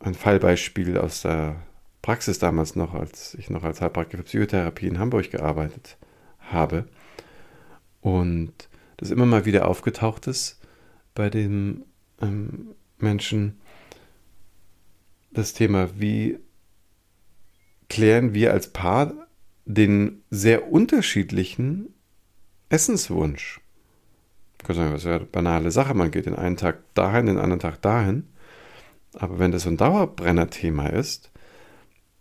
ein 0.00 0.14
Fallbeispiel 0.14 0.96
aus 0.96 1.22
der 1.22 1.56
Praxis 2.02 2.38
damals 2.38 2.76
noch, 2.76 2.94
als 2.94 3.34
ich 3.34 3.50
noch 3.50 3.62
als 3.62 3.80
Heilpraktiker 3.80 4.18
für 4.18 4.24
Psychotherapie 4.24 4.86
in 4.86 4.98
Hamburg 4.98 5.30
gearbeitet 5.30 5.98
habe. 6.38 6.86
Und 8.00 8.52
das 8.96 9.10
immer 9.10 9.26
mal 9.26 9.44
wieder 9.44 9.68
aufgetaucht 9.68 10.26
ist 10.26 10.60
bei 11.14 11.28
den 11.28 11.84
ähm, 12.20 12.74
Menschen, 12.98 13.59
das 15.30 15.52
Thema, 15.52 15.88
wie 15.98 16.38
klären 17.88 18.34
wir 18.34 18.52
als 18.52 18.68
Paar 18.68 19.12
den 19.64 20.22
sehr 20.30 20.70
unterschiedlichen 20.72 21.94
Essenswunsch. 22.68 23.60
Ich 24.58 24.64
kann 24.64 24.76
sagen, 24.76 24.92
das 24.92 25.02
ist 25.02 25.06
ja 25.08 25.16
eine 25.16 25.24
banale 25.24 25.70
Sache. 25.70 25.94
Man 25.94 26.10
geht 26.10 26.26
den 26.26 26.36
einen 26.36 26.56
Tag 26.56 26.78
dahin, 26.94 27.26
den 27.26 27.38
anderen 27.38 27.60
Tag 27.60 27.80
dahin. 27.82 28.28
Aber 29.14 29.38
wenn 29.38 29.52
das 29.52 29.62
so 29.62 29.70
ein 29.70 29.76
Dauerbrenner-Thema 29.76 30.88
ist, 30.88 31.30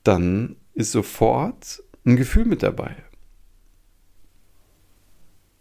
dann 0.03 0.55
ist 0.73 0.91
sofort 0.91 1.83
ein 2.05 2.15
Gefühl 2.15 2.45
mit 2.45 2.63
dabei. 2.63 2.95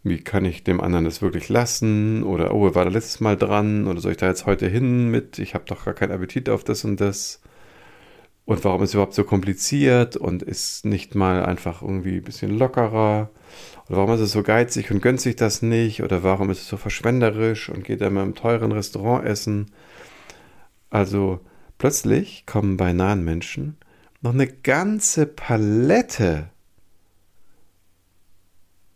Wie 0.03 0.21
kann 0.23 0.45
ich 0.45 0.65
dem 0.65 0.81
anderen 0.81 1.05
das 1.05 1.23
wirklich 1.23 1.49
lassen? 1.49 2.23
Oder, 2.23 2.55
oh, 2.55 2.67
er 2.69 2.75
war 2.75 2.85
da 2.85 2.91
letztes 2.91 3.21
Mal 3.21 3.37
dran? 3.37 3.87
Oder 3.87 4.01
soll 4.01 4.13
ich 4.13 4.19
da 4.19 4.27
jetzt 4.29 4.47
heute 4.47 4.69
hin 4.69 5.11
mit? 5.11 5.39
Ich 5.39 5.55
habe 5.55 5.65
doch 5.67 5.85
gar 5.85 5.95
keinen 5.95 6.13
Appetit 6.13 6.49
auf 6.49 6.65
das 6.65 6.85
und 6.85 7.01
das. 7.01 7.41
Und 8.45 8.65
warum 8.65 8.83
ist 8.83 8.91
es 8.91 8.95
überhaupt 8.95 9.13
so 9.13 9.25
kompliziert 9.25 10.17
und 10.17 10.43
ist 10.43 10.87
nicht 10.87 11.15
mal 11.15 11.45
einfach 11.45 11.83
irgendwie 11.83 12.17
ein 12.17 12.23
bisschen 12.23 12.57
lockerer? 12.59 13.31
Oder 13.89 13.99
warum 13.99 14.13
ist 14.13 14.21
es 14.21 14.33
so 14.33 14.43
geizig 14.43 14.91
und 14.91 15.03
gönnt 15.03 15.21
sich 15.21 15.37
das 15.37 15.61
nicht? 15.61 16.03
Oder 16.03 16.23
warum 16.23 16.49
ist 16.49 16.63
es 16.63 16.69
so 16.69 16.79
verschwenderisch 16.79 17.69
und 17.69 17.85
geht 17.85 18.01
immer 18.01 18.23
im 18.23 18.35
teuren 18.35 18.73
Restaurant 18.73 19.27
essen? 19.27 19.73
Also 20.89 21.41
plötzlich 21.77 22.47
kommen 22.47 22.79
bei 22.79 22.93
nahen 22.93 23.25
Menschen 23.25 23.77
noch 24.23 24.33
eine 24.33 24.47
ganze 24.47 25.27
Palette 25.27 26.49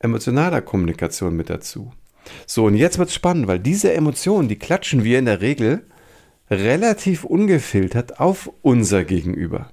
emotionaler 0.02 0.62
Kommunikation 0.62 1.36
mit 1.36 1.50
dazu. 1.50 1.92
So, 2.46 2.66
und 2.66 2.74
jetzt 2.74 2.98
wird 2.98 3.08
es 3.08 3.14
spannend, 3.14 3.46
weil 3.46 3.58
diese 3.58 3.92
Emotionen, 3.92 4.48
die 4.48 4.58
klatschen 4.58 5.04
wir 5.04 5.18
in 5.18 5.24
der 5.24 5.40
Regel 5.40 5.84
relativ 6.50 7.24
ungefiltert 7.24 8.20
auf 8.20 8.50
unser 8.62 9.04
Gegenüber. 9.04 9.70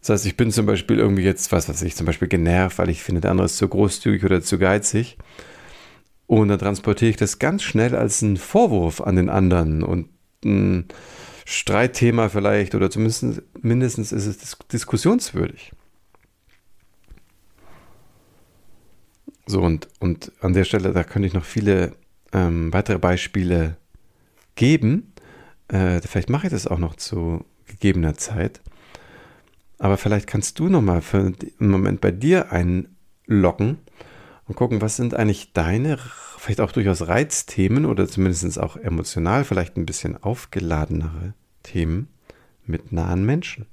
Das 0.00 0.10
heißt, 0.10 0.26
ich 0.26 0.36
bin 0.36 0.50
zum 0.50 0.66
Beispiel 0.66 0.98
irgendwie 0.98 1.22
jetzt, 1.22 1.52
was 1.52 1.68
weiß 1.68 1.82
ich, 1.82 1.94
zum 1.94 2.06
Beispiel 2.06 2.28
genervt, 2.28 2.78
weil 2.78 2.88
ich 2.88 3.02
finde, 3.02 3.20
der 3.20 3.30
andere 3.30 3.46
ist 3.46 3.58
zu 3.58 3.68
großzügig 3.68 4.24
oder 4.24 4.40
zu 4.40 4.58
geizig. 4.58 5.18
Und 6.26 6.48
dann 6.48 6.58
transportiere 6.58 7.10
ich 7.10 7.16
das 7.16 7.38
ganz 7.38 7.62
schnell 7.62 7.94
als 7.94 8.22
einen 8.22 8.36
Vorwurf 8.36 9.00
an 9.00 9.16
den 9.16 9.28
anderen 9.28 9.82
und 9.82 10.08
ein 10.44 10.86
Streitthema 11.44 12.28
vielleicht 12.28 12.74
oder 12.74 12.90
zumindest 12.90 13.42
mindestens 13.60 14.12
ist 14.12 14.26
es 14.26 14.56
diskussionswürdig. 14.72 15.72
So, 19.50 19.62
und, 19.62 19.88
und 19.98 20.30
an 20.42 20.52
der 20.52 20.62
Stelle, 20.62 20.92
da 20.92 21.02
könnte 21.02 21.26
ich 21.26 21.34
noch 21.34 21.44
viele 21.44 21.96
ähm, 22.32 22.72
weitere 22.72 23.00
Beispiele 23.00 23.76
geben. 24.54 25.12
Äh, 25.66 26.00
vielleicht 26.02 26.30
mache 26.30 26.46
ich 26.46 26.52
das 26.52 26.68
auch 26.68 26.78
noch 26.78 26.94
zu 26.94 27.44
gegebener 27.66 28.14
Zeit. 28.14 28.60
Aber 29.80 29.96
vielleicht 29.96 30.28
kannst 30.28 30.60
du 30.60 30.68
noch 30.68 30.82
mal 30.82 31.02
für 31.02 31.18
einen 31.18 31.34
Moment 31.58 32.00
bei 32.00 32.12
dir 32.12 32.52
einloggen 32.52 33.78
und 34.46 34.54
gucken, 34.54 34.80
was 34.80 34.94
sind 34.94 35.14
eigentlich 35.14 35.52
deine, 35.52 35.98
vielleicht 36.38 36.60
auch 36.60 36.70
durchaus 36.70 37.08
Reizthemen 37.08 37.86
oder 37.86 38.06
zumindest 38.06 38.56
auch 38.60 38.76
emotional 38.76 39.42
vielleicht 39.44 39.76
ein 39.76 39.84
bisschen 39.84 40.16
aufgeladenere 40.22 41.34
Themen 41.64 42.06
mit 42.66 42.92
nahen 42.92 43.26
Menschen. 43.26 43.66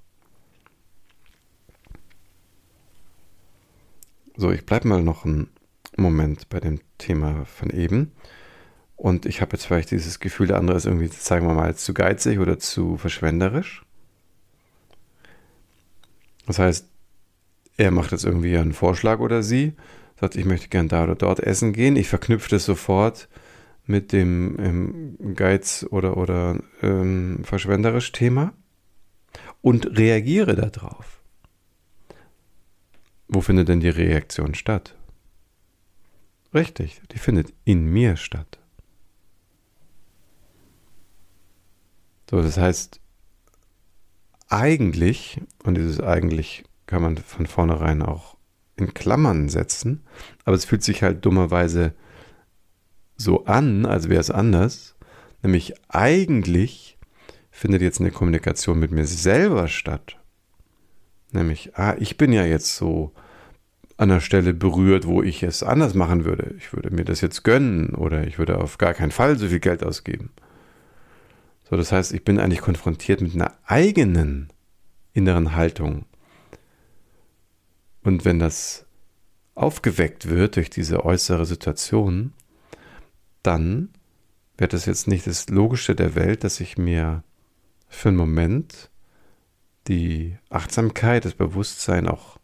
So, 4.35 4.49
ich 4.49 4.65
bleibe 4.65 4.87
mal 4.87 5.03
noch 5.03 5.23
einen 5.23 5.51
Moment 5.97 6.49
bei 6.49 6.59
dem 6.59 6.79
Thema 6.97 7.45
von 7.45 7.69
eben. 7.69 8.11
Und 8.95 9.25
ich 9.25 9.41
habe 9.41 9.53
jetzt 9.53 9.65
vielleicht 9.65 9.91
dieses 9.91 10.19
Gefühl, 10.19 10.47
der 10.47 10.57
andere 10.57 10.77
ist 10.77 10.85
irgendwie, 10.85 11.07
sagen 11.07 11.47
wir 11.47 11.53
mal, 11.53 11.75
zu 11.75 11.93
geizig 11.93 12.39
oder 12.39 12.57
zu 12.57 12.97
verschwenderisch. 12.97 13.83
Das 16.47 16.59
heißt, 16.59 16.87
er 17.77 17.91
macht 17.91 18.11
jetzt 18.11 18.25
irgendwie 18.25 18.57
einen 18.57 18.73
Vorschlag 18.73 19.19
oder 19.19 19.43
sie, 19.43 19.73
sagt, 20.19 20.35
ich 20.35 20.45
möchte 20.45 20.69
gern 20.69 20.87
da 20.87 21.03
oder 21.03 21.15
dort 21.15 21.39
essen 21.39 21.73
gehen. 21.73 21.95
Ich 21.95 22.09
verknüpfe 22.09 22.49
das 22.49 22.65
sofort 22.65 23.29
mit 23.85 24.11
dem 24.11 24.57
ähm, 24.59 25.35
Geiz 25.35 25.85
oder, 25.89 26.17
oder 26.17 26.57
ähm, 26.81 27.41
verschwenderisch 27.43 28.11
Thema 28.11 28.53
und 29.61 29.97
reagiere 29.97 30.55
darauf. 30.55 31.21
Wo 33.27 33.41
findet 33.41 33.67
denn 33.67 33.79
die 33.79 33.89
Reaktion 33.89 34.55
statt? 34.55 34.95
Richtig, 36.53 37.01
die 37.11 37.19
findet 37.19 37.53
in 37.65 37.85
mir 37.85 38.15
statt. 38.15 38.59
So, 42.29 42.41
das 42.41 42.57
heißt, 42.57 42.99
eigentlich, 44.49 45.41
und 45.63 45.75
dieses 45.75 45.99
eigentlich 45.99 46.63
kann 46.85 47.01
man 47.01 47.17
von 47.17 47.45
vornherein 47.45 48.01
auch 48.01 48.37
in 48.75 48.93
Klammern 48.93 49.49
setzen, 49.49 50.03
aber 50.45 50.55
es 50.55 50.65
fühlt 50.65 50.83
sich 50.83 51.03
halt 51.03 51.25
dummerweise 51.25 51.93
so 53.17 53.45
an, 53.45 53.85
als 53.85 54.09
wäre 54.09 54.21
es 54.21 54.29
anders, 54.29 54.95
nämlich 55.41 55.73
eigentlich 55.89 56.97
findet 57.49 57.81
jetzt 57.81 57.99
eine 57.99 58.11
Kommunikation 58.11 58.79
mit 58.79 58.91
mir 58.91 59.05
selber 59.05 59.67
statt. 59.67 60.17
Nämlich, 61.31 61.75
ah, 61.75 61.95
ich 61.97 62.17
bin 62.17 62.31
ja 62.31 62.45
jetzt 62.45 62.75
so 62.75 63.11
an 63.97 64.09
der 64.09 64.19
Stelle 64.19 64.53
berührt, 64.53 65.07
wo 65.07 65.23
ich 65.23 65.41
es 65.43 65.63
anders 65.63 65.95
machen 65.95 66.23
würde. 66.23 66.53
Ich 66.57 66.71
würde 66.71 66.91
mir 66.91 67.03
das 67.03 67.21
jetzt 67.21 67.43
gönnen 67.43 67.95
oder 67.95 68.27
ich 68.27 68.37
würde 68.37 68.59
auf 68.59 68.77
gar 68.77 68.93
keinen 68.93 69.11
Fall 69.11 69.37
so 69.37 69.47
viel 69.47 69.59
Geld 69.59 69.83
ausgeben. 69.83 70.29
So, 71.69 71.75
das 71.75 71.91
heißt, 71.91 72.13
ich 72.13 72.23
bin 72.23 72.39
eigentlich 72.39 72.61
konfrontiert 72.61 73.21
mit 73.21 73.33
einer 73.33 73.53
eigenen 73.65 74.49
inneren 75.13 75.55
Haltung. 75.55 76.05
Und 78.03 78.23
wenn 78.23 78.39
das 78.39 78.85
aufgeweckt 79.55 80.29
wird 80.29 80.55
durch 80.55 80.69
diese 80.69 81.03
äußere 81.03 81.45
Situation, 81.45 82.33
dann 83.41 83.89
wird 84.57 84.73
es 84.73 84.85
jetzt 84.85 85.07
nicht 85.07 85.25
das 85.25 85.49
Logische 85.49 85.95
der 85.95 86.15
Welt, 86.15 86.43
dass 86.43 86.59
ich 86.59 86.77
mir 86.77 87.23
für 87.89 88.09
einen 88.09 88.17
Moment 88.17 88.89
die 89.87 90.37
Achtsamkeit, 90.49 91.25
das 91.25 91.33
Bewusstsein 91.33 92.07
auch 92.07 92.37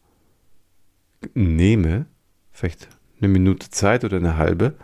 nehme, 1.34 2.06
vielleicht 2.52 2.88
eine 3.20 3.28
Minute 3.28 3.70
Zeit 3.70 4.04
oder 4.04 4.18
eine 4.18 4.38
halbe, 4.38 4.76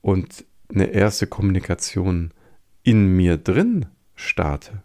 und 0.00 0.44
eine 0.68 0.86
erste 0.86 1.26
Kommunikation 1.26 2.32
in 2.82 3.16
mir 3.16 3.36
drin 3.36 3.86
starte, 4.14 4.82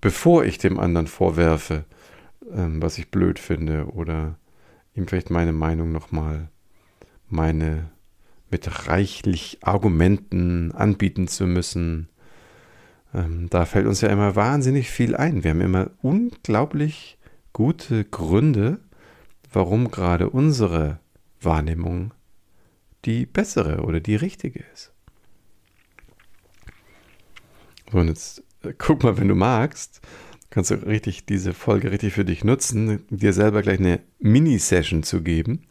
bevor 0.00 0.44
ich 0.44 0.58
dem 0.58 0.78
anderen 0.78 1.06
vorwerfe, 1.06 1.84
ähm, 2.52 2.82
was 2.82 2.98
ich 2.98 3.10
blöd 3.10 3.38
finde 3.38 3.86
oder 3.86 4.36
ihm 4.94 5.06
vielleicht 5.06 5.30
meine 5.30 5.52
Meinung 5.52 5.92
nochmal, 5.92 6.48
meine 7.28 7.90
mit 8.50 8.88
reichlich 8.88 9.58
Argumenten 9.62 10.72
anbieten 10.72 11.28
zu 11.28 11.46
müssen. 11.46 12.08
Ähm, 13.14 13.48
da 13.48 13.64
fällt 13.64 13.86
uns 13.86 14.00
ja 14.00 14.08
immer 14.08 14.34
wahnsinnig 14.36 14.90
viel 14.90 15.14
ein. 15.14 15.44
Wir 15.44 15.52
haben 15.52 15.60
immer 15.60 15.90
unglaublich 16.02 17.16
gute 17.52 18.04
Gründe, 18.04 18.80
warum 19.52 19.90
gerade 19.90 20.30
unsere 20.30 21.00
Wahrnehmung 21.40 22.12
die 23.04 23.26
bessere 23.26 23.82
oder 23.82 24.00
die 24.00 24.16
richtige 24.16 24.64
ist. 24.72 24.92
So, 27.90 27.98
und 27.98 28.08
jetzt 28.08 28.42
äh, 28.62 28.72
guck 28.76 29.02
mal, 29.02 29.18
wenn 29.18 29.28
du 29.28 29.34
magst, 29.34 30.00
kannst 30.50 30.70
du 30.70 30.74
richtig 30.74 31.26
diese 31.26 31.54
Folge 31.54 31.90
richtig 31.90 32.12
für 32.12 32.24
dich 32.24 32.44
nutzen, 32.44 33.04
dir 33.08 33.32
selber 33.32 33.62
gleich 33.62 33.78
eine 33.78 34.00
Mini-Session 34.18 35.02
zu 35.02 35.22
geben, 35.22 35.62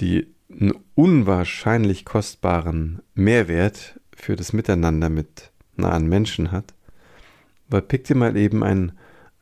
die 0.00 0.28
einen 0.50 0.74
unwahrscheinlich 0.94 2.04
kostbaren 2.04 3.02
Mehrwert 3.14 4.00
für 4.14 4.36
das 4.36 4.52
Miteinander 4.52 5.08
mit 5.08 5.50
nahen 5.76 6.08
Menschen 6.08 6.52
hat. 6.52 6.74
Aber 7.68 7.80
pick 7.80 8.04
dir 8.04 8.16
mal 8.16 8.36
eben 8.36 8.62
ein, 8.62 8.92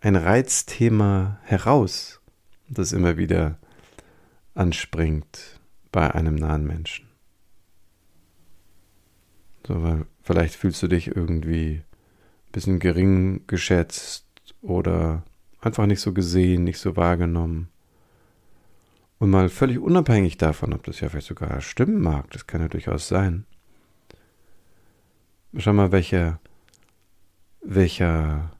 ein 0.00 0.14
Reizthema 0.14 1.40
heraus, 1.42 2.19
das 2.70 2.92
immer 2.92 3.16
wieder 3.16 3.58
anspringt 4.54 5.60
bei 5.92 6.14
einem 6.14 6.36
nahen 6.36 6.66
Menschen. 6.66 7.08
So, 9.66 9.82
weil 9.82 10.06
vielleicht 10.22 10.54
fühlst 10.54 10.82
du 10.82 10.88
dich 10.88 11.08
irgendwie 11.08 11.82
ein 12.46 12.52
bisschen 12.52 12.78
gering 12.78 13.46
geschätzt 13.46 14.26
oder 14.62 15.24
einfach 15.60 15.86
nicht 15.86 16.00
so 16.00 16.12
gesehen, 16.12 16.64
nicht 16.64 16.78
so 16.78 16.96
wahrgenommen. 16.96 17.68
Und 19.18 19.30
mal 19.30 19.50
völlig 19.50 19.78
unabhängig 19.78 20.38
davon, 20.38 20.72
ob 20.72 20.82
das 20.84 21.00
ja 21.00 21.08
vielleicht 21.08 21.26
sogar 21.26 21.60
stimmen 21.60 22.00
mag, 22.00 22.30
das 22.30 22.46
kann 22.46 22.62
ja 22.62 22.68
durchaus 22.68 23.06
sein. 23.08 23.44
Schau 25.56 25.72
mal, 25.72 25.92
welcher, 25.92 26.40
welcher 27.60 28.56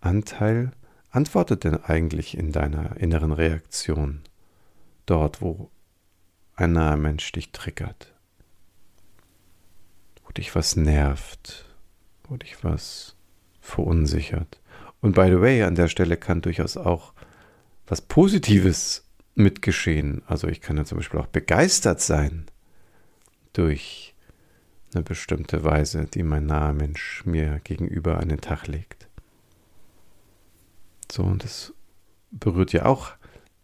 Anteil 0.00 0.72
antwortet 1.10 1.64
denn 1.64 1.82
eigentlich 1.82 2.36
in 2.36 2.52
deiner 2.52 2.96
inneren 2.96 3.32
Reaktion 3.32 4.22
dort, 5.06 5.40
wo 5.40 5.70
ein 6.54 6.72
naher 6.72 6.96
Mensch 6.96 7.32
dich 7.32 7.52
triggert, 7.52 8.14
wo 10.24 10.32
dich 10.32 10.54
was 10.54 10.76
nervt, 10.76 11.64
wo 12.24 12.36
dich 12.36 12.62
was 12.62 13.16
verunsichert. 13.60 14.60
Und 15.00 15.14
by 15.14 15.28
the 15.28 15.40
way, 15.40 15.62
an 15.62 15.76
der 15.76 15.88
Stelle 15.88 16.16
kann 16.16 16.40
durchaus 16.40 16.76
auch 16.76 17.12
was 17.86 18.00
Positives 18.00 19.04
mitgeschehen. 19.34 20.22
Also 20.26 20.48
ich 20.48 20.60
kann 20.60 20.76
ja 20.76 20.84
zum 20.84 20.98
Beispiel 20.98 21.20
auch 21.20 21.26
begeistert 21.26 22.00
sein 22.00 22.46
durch 23.52 24.14
eine 24.94 25.02
bestimmte 25.02 25.64
Weise, 25.64 26.06
die 26.06 26.22
mein 26.22 26.46
naher 26.46 26.72
Mensch 26.72 27.24
mir 27.24 27.60
gegenüber 27.60 28.18
an 28.18 28.28
den 28.28 28.40
Tag 28.40 28.66
legt. 28.66 29.07
So, 31.10 31.22
und 31.22 31.44
das 31.44 31.72
berührt 32.30 32.72
ja 32.72 32.84
auch 32.84 33.12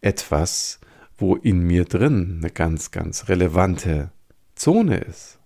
etwas, 0.01 0.79
wo 1.17 1.35
in 1.35 1.59
mir 1.61 1.85
drin 1.85 2.39
eine 2.41 2.51
ganz, 2.51 2.91
ganz 2.91 3.29
relevante 3.29 4.11
Zone 4.55 4.97
ist. 4.97 5.39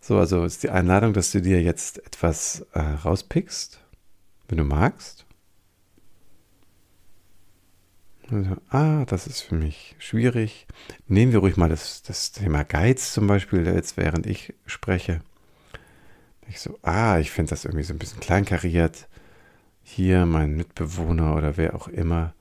So, 0.00 0.18
also 0.18 0.44
ist 0.44 0.62
die 0.62 0.70
Einladung, 0.70 1.12
dass 1.12 1.32
du 1.32 1.42
dir 1.42 1.62
jetzt 1.62 1.98
etwas 1.98 2.66
äh, 2.72 2.80
rauspickst, 2.80 3.80
wenn 4.48 4.58
du 4.58 4.64
magst. 4.64 5.26
Also, 8.30 8.56
ah, 8.70 9.04
das 9.06 9.26
ist 9.26 9.40
für 9.40 9.54
mich 9.54 9.96
schwierig. 9.98 10.66
Nehmen 11.06 11.32
wir 11.32 11.40
ruhig 11.40 11.56
mal 11.56 11.68
das, 11.68 12.02
das 12.02 12.32
Thema 12.32 12.62
Geiz 12.62 13.12
zum 13.12 13.26
Beispiel, 13.26 13.66
jetzt 13.66 13.96
während 13.96 14.26
ich 14.26 14.54
spreche. 14.66 15.20
Ich 16.48 16.60
so, 16.60 16.78
ah, 16.82 17.18
ich 17.18 17.30
finde 17.30 17.50
das 17.50 17.64
irgendwie 17.64 17.84
so 17.84 17.94
ein 17.94 17.98
bisschen 17.98 18.20
kleinkariert. 18.20 19.08
Hier 19.90 20.26
mein 20.26 20.54
Mitbewohner 20.54 21.34
oder 21.34 21.56
wer 21.56 21.74
auch 21.74 21.88
immer, 21.88 22.34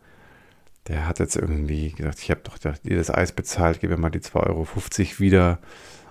der 0.87 1.07
hat 1.07 1.19
jetzt 1.19 1.37
irgendwie 1.37 1.91
gesagt, 1.91 2.19
ich 2.21 2.29
habe 2.29 2.41
doch 2.43 2.57
das 2.57 3.09
Eis 3.09 3.31
bezahlt, 3.31 3.79
gebe 3.79 3.95
mir 3.95 4.01
mal 4.01 4.09
die 4.09 4.19
2,50 4.19 4.35
Euro 4.47 4.67
wieder. 5.19 5.59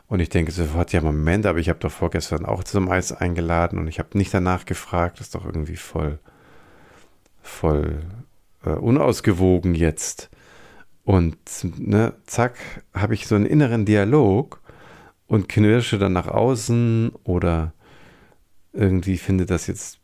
Und 0.09 0.21
ich 0.21 0.31
denke 0.31 0.51
sofort, 0.51 0.93
ja, 0.93 1.03
Moment, 1.03 1.45
aber 1.45 1.59
ich 1.59 1.69
habe 1.69 1.79
doch 1.79 1.91
vorgestern 1.91 2.47
auch 2.47 2.65
zum 2.65 2.91
Eis 2.91 3.13
eingeladen 3.13 3.79
und 3.79 3.87
ich 3.87 3.99
habe 3.99 4.17
nicht 4.17 4.33
danach 4.33 4.65
gefragt. 4.65 5.21
Das 5.21 5.27
ist 5.27 5.35
doch 5.35 5.45
irgendwie 5.45 5.77
voll, 5.77 6.19
voll 7.43 8.01
äh, 8.65 8.71
unausgewogen 8.71 9.75
jetzt. 9.75 10.31
Und 11.05 11.37
ne, 11.79 12.15
zack, 12.25 12.57
habe 12.95 13.13
ich 13.13 13.27
so 13.27 13.35
einen 13.35 13.47
inneren 13.47 13.85
Dialog 13.85 14.63
und 15.27 15.51
knirsche 15.51 15.99
dann 15.99 16.15
nach 16.15 16.29
außen 16.29 17.13
oder 17.25 17.75
irgendwie 18.73 19.19
finde 19.19 19.45
das 19.45 19.67
jetzt 19.67 20.01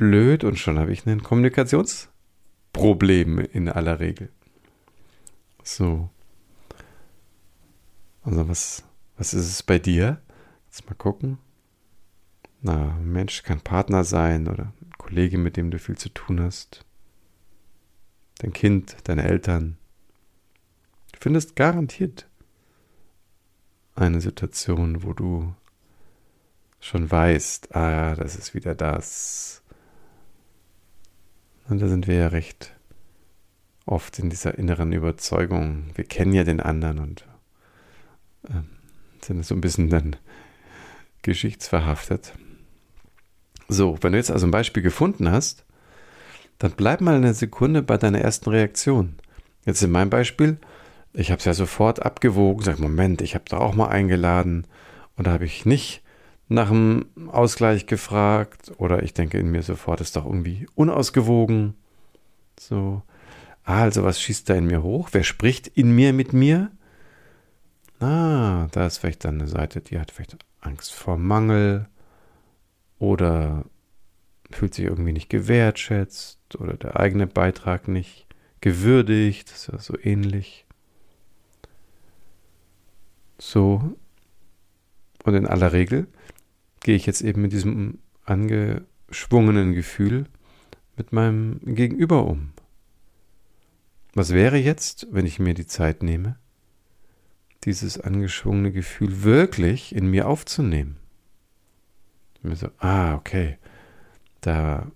blöd 0.00 0.42
und 0.44 0.58
schon 0.58 0.78
habe 0.78 0.92
ich 0.92 1.06
ein 1.06 1.22
Kommunikationsproblem 1.22 3.38
in 3.38 3.68
aller 3.68 4.00
Regel. 4.00 4.30
So. 5.62 6.08
Also 8.22 8.48
was, 8.48 8.82
was 9.16 9.34
ist 9.34 9.46
es 9.46 9.62
bei 9.62 9.78
dir? 9.78 10.22
Jetzt 10.66 10.88
mal 10.88 10.96
gucken. 10.96 11.38
Na, 12.62 12.96
Mensch 13.02 13.42
kann 13.42 13.60
Partner 13.60 14.04
sein 14.04 14.48
oder 14.48 14.72
ein 14.80 14.92
Kollege, 14.96 15.36
mit 15.38 15.58
dem 15.58 15.70
du 15.70 15.78
viel 15.78 15.98
zu 15.98 16.08
tun 16.08 16.40
hast 16.40 16.86
dein 18.40 18.52
Kind, 18.52 18.96
deine 19.04 19.24
Eltern. 19.24 19.76
Du 21.12 21.18
findest 21.20 21.56
garantiert 21.56 22.28
eine 23.94 24.20
Situation, 24.20 25.02
wo 25.02 25.12
du 25.12 25.54
schon 26.80 27.10
weißt, 27.10 27.74
ah, 27.76 28.14
das 28.14 28.36
ist 28.36 28.54
wieder 28.54 28.74
das. 28.74 29.59
Und 31.70 31.80
da 31.80 31.86
sind 31.86 32.08
wir 32.08 32.16
ja 32.16 32.26
recht 32.26 32.74
oft 33.86 34.18
in 34.18 34.28
dieser 34.28 34.58
inneren 34.58 34.92
Überzeugung. 34.92 35.84
Wir 35.94 36.04
kennen 36.04 36.32
ja 36.32 36.42
den 36.42 36.60
anderen 36.60 36.98
und 36.98 37.24
äh, 38.48 38.62
sind 39.24 39.46
so 39.46 39.54
ein 39.54 39.60
bisschen 39.60 39.88
dann 39.88 40.16
geschichtsverhaftet. 41.22 42.32
So, 43.68 43.96
wenn 44.00 44.12
du 44.12 44.18
jetzt 44.18 44.32
also 44.32 44.48
ein 44.48 44.50
Beispiel 44.50 44.82
gefunden 44.82 45.30
hast, 45.30 45.64
dann 46.58 46.72
bleib 46.72 47.00
mal 47.00 47.14
eine 47.14 47.34
Sekunde 47.34 47.82
bei 47.82 47.96
deiner 47.96 48.20
ersten 48.20 48.50
Reaktion. 48.50 49.14
Jetzt 49.64 49.82
in 49.82 49.92
meinem 49.92 50.10
Beispiel, 50.10 50.58
ich 51.12 51.30
habe 51.30 51.38
es 51.38 51.44
ja 51.44 51.54
sofort 51.54 52.02
abgewogen, 52.02 52.64
sag 52.64 52.80
Moment, 52.80 53.22
ich 53.22 53.36
habe 53.36 53.44
da 53.48 53.58
auch 53.58 53.74
mal 53.74 53.88
eingeladen 53.88 54.66
und 55.16 55.28
da 55.28 55.32
habe 55.32 55.44
ich 55.44 55.66
nicht 55.66 56.02
nach 56.50 56.68
dem 56.68 57.06
Ausgleich 57.28 57.86
gefragt 57.86 58.72
oder 58.78 59.04
ich 59.04 59.14
denke 59.14 59.38
in 59.38 59.52
mir 59.52 59.62
sofort, 59.62 60.00
ist 60.00 60.16
doch 60.16 60.26
irgendwie 60.26 60.66
unausgewogen. 60.74 61.74
So, 62.58 63.02
ah, 63.62 63.82
also 63.82 64.02
was 64.02 64.20
schießt 64.20 64.50
da 64.50 64.56
in 64.56 64.66
mir 64.66 64.82
hoch? 64.82 65.10
Wer 65.12 65.22
spricht 65.22 65.68
in 65.68 65.94
mir 65.94 66.12
mit 66.12 66.32
mir? 66.32 66.72
Ah, 68.00 68.66
da 68.72 68.86
ist 68.86 68.98
vielleicht 68.98 69.24
dann 69.24 69.36
eine 69.36 69.46
Seite, 69.46 69.80
die 69.80 70.00
hat 70.00 70.10
vielleicht 70.10 70.44
Angst 70.60 70.92
vor 70.92 71.18
Mangel 71.18 71.88
oder 72.98 73.64
fühlt 74.50 74.74
sich 74.74 74.86
irgendwie 74.86 75.12
nicht 75.12 75.30
gewertschätzt 75.30 76.56
oder 76.56 76.74
der 76.74 76.98
eigene 76.98 77.28
Beitrag 77.28 77.86
nicht 77.86 78.26
gewürdigt, 78.60 79.52
das 79.52 79.60
ist 79.60 79.66
ja 79.68 79.78
so 79.78 79.96
ähnlich. 80.02 80.66
So. 83.38 83.96
Und 85.22 85.34
in 85.34 85.46
aller 85.46 85.72
Regel 85.72 86.08
gehe 86.80 86.96
ich 86.96 87.06
jetzt 87.06 87.22
eben 87.22 87.42
mit 87.42 87.52
diesem 87.52 87.98
angeschwungenen 88.24 89.74
Gefühl 89.74 90.26
mit 90.96 91.12
meinem 91.12 91.60
Gegenüber 91.62 92.26
um. 92.26 92.52
Was 94.14 94.32
wäre 94.32 94.56
jetzt, 94.56 95.06
wenn 95.10 95.26
ich 95.26 95.38
mir 95.38 95.54
die 95.54 95.66
Zeit 95.66 96.02
nehme, 96.02 96.36
dieses 97.64 98.00
angeschwungene 98.00 98.72
Gefühl 98.72 99.22
wirklich 99.22 99.94
in 99.94 100.06
mir 100.06 100.26
aufzunehmen? 100.26 100.96
Und 102.42 102.50
mir 102.50 102.56
so, 102.56 102.68
ah, 102.78 103.14
okay, 103.14 103.58
da 104.40 104.90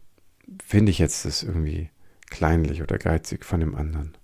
finde 0.63 0.91
ich 0.91 0.99
jetzt 0.99 1.25
das 1.25 1.43
irgendwie 1.43 1.91
kleinlich 2.27 2.83
oder 2.83 2.99
geizig 2.99 3.45
von 3.45 3.61
dem 3.61 3.75
anderen. 3.75 4.17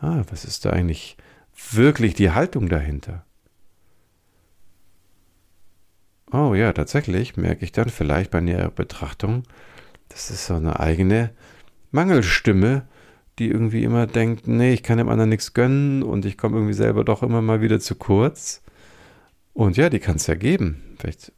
Ah, 0.00 0.22
was 0.30 0.44
ist 0.44 0.64
da 0.64 0.70
eigentlich 0.70 1.16
wirklich 1.72 2.14
die 2.14 2.30
Haltung 2.30 2.68
dahinter? 2.68 3.24
Oh 6.34 6.52
ja, 6.52 6.72
tatsächlich 6.72 7.36
merke 7.36 7.64
ich 7.64 7.70
dann 7.70 7.90
vielleicht 7.90 8.32
bei 8.32 8.40
näherer 8.40 8.72
Betrachtung, 8.72 9.44
das 10.08 10.32
ist 10.32 10.46
so 10.46 10.54
eine 10.54 10.80
eigene 10.80 11.30
Mangelstimme, 11.92 12.88
die 13.38 13.46
irgendwie 13.48 13.84
immer 13.84 14.08
denkt, 14.08 14.48
nee, 14.48 14.72
ich 14.72 14.82
kann 14.82 14.98
dem 14.98 15.08
anderen 15.08 15.30
nichts 15.30 15.54
gönnen 15.54 16.02
und 16.02 16.24
ich 16.24 16.36
komme 16.36 16.56
irgendwie 16.56 16.74
selber 16.74 17.04
doch 17.04 17.22
immer 17.22 17.40
mal 17.40 17.60
wieder 17.60 17.78
zu 17.78 17.94
kurz. 17.94 18.62
Und 19.52 19.76
ja, 19.76 19.88
die 19.88 20.00
kann 20.00 20.16
es 20.16 20.26
ja 20.26 20.34
geben. 20.34 20.82
Vielleicht 20.98 21.30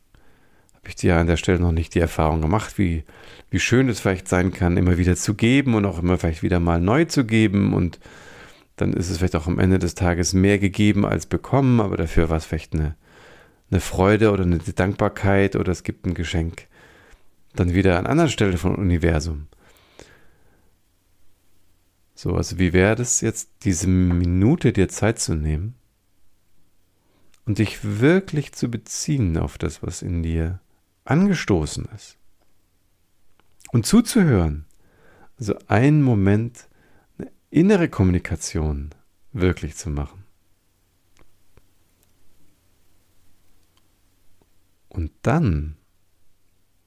habe 0.77 0.89
ich 0.89 0.95
dir 0.95 1.17
an 1.17 1.27
der 1.27 1.37
Stelle 1.37 1.61
noch 1.61 1.73
nicht 1.73 1.95
die 1.95 2.01
Erfahrung 2.01 2.41
gemacht, 2.41 2.79
wie, 2.79 3.05
wie 3.51 3.61
schön 3.61 3.91
es 3.91 4.01
vielleicht 4.01 4.29
sein 4.29 4.51
kann, 4.51 4.79
immer 4.79 4.97
wieder 4.97 5.15
zu 5.15 5.35
geben 5.35 5.75
und 5.75 5.85
auch 5.85 5.99
immer 5.99 6.17
vielleicht 6.17 6.43
wieder 6.43 6.59
mal 6.59 6.81
neu 6.81 7.05
zu 7.05 7.27
geben. 7.27 7.75
Und 7.75 8.01
dann 8.77 8.95
ist 8.95 9.11
es 9.11 9.19
vielleicht 9.19 9.37
auch 9.37 9.47
am 9.47 9.59
Ende 9.59 9.79
des 9.79 9.95
Tages 9.95 10.33
mehr 10.33 10.59
gegeben 10.59 11.05
als 11.05 11.27
bekommen, 11.27 11.83
aber 11.83 11.99
dafür 11.99 12.31
war 12.31 12.39
es 12.39 12.47
vielleicht 12.47 12.73
eine, 12.73 12.95
eine 13.71 13.81
Freude 13.81 14.31
oder 14.31 14.45
eine 14.45 14.59
Dankbarkeit 14.59 15.57
oder 15.57 15.73
es 15.73 15.83
gibt 15.83 16.07
ein 16.07 16.15
Geschenk 16.15 16.69
dann 17.57 17.75
wieder 17.75 17.99
an 17.99 18.07
anderer 18.07 18.29
Stelle 18.29 18.59
vom 18.59 18.75
Universum. 18.75 19.49
So, 22.15 22.35
also 22.35 22.59
wie 22.59 22.73
wäre 22.73 22.95
das 22.95 23.21
jetzt, 23.21 23.51
diese 23.65 23.89
Minute 23.89 24.73
dir 24.73 24.89
Zeit 24.89 25.19
zu 25.19 25.35
nehmen 25.35 25.75
und 27.45 27.59
dich 27.59 27.79
wirklich 27.83 28.53
zu 28.53 28.71
beziehen 28.71 29.37
auf 29.37 29.59
das, 29.59 29.83
was 29.83 30.03
in 30.03 30.23
dir 30.23 30.61
angestoßen 31.05 31.87
ist. 31.95 32.17
Und 33.73 33.87
zuzuhören. 33.87 34.65
Also 35.39 35.55
einen 35.69 36.03
Moment 36.03 36.69
eine 37.19 37.31
innere 37.51 37.89
Kommunikation 37.89 38.91
wirklich 39.33 39.77
zu 39.77 39.91
machen. 39.91 40.26
Und 44.97 45.13
dann, 45.21 45.77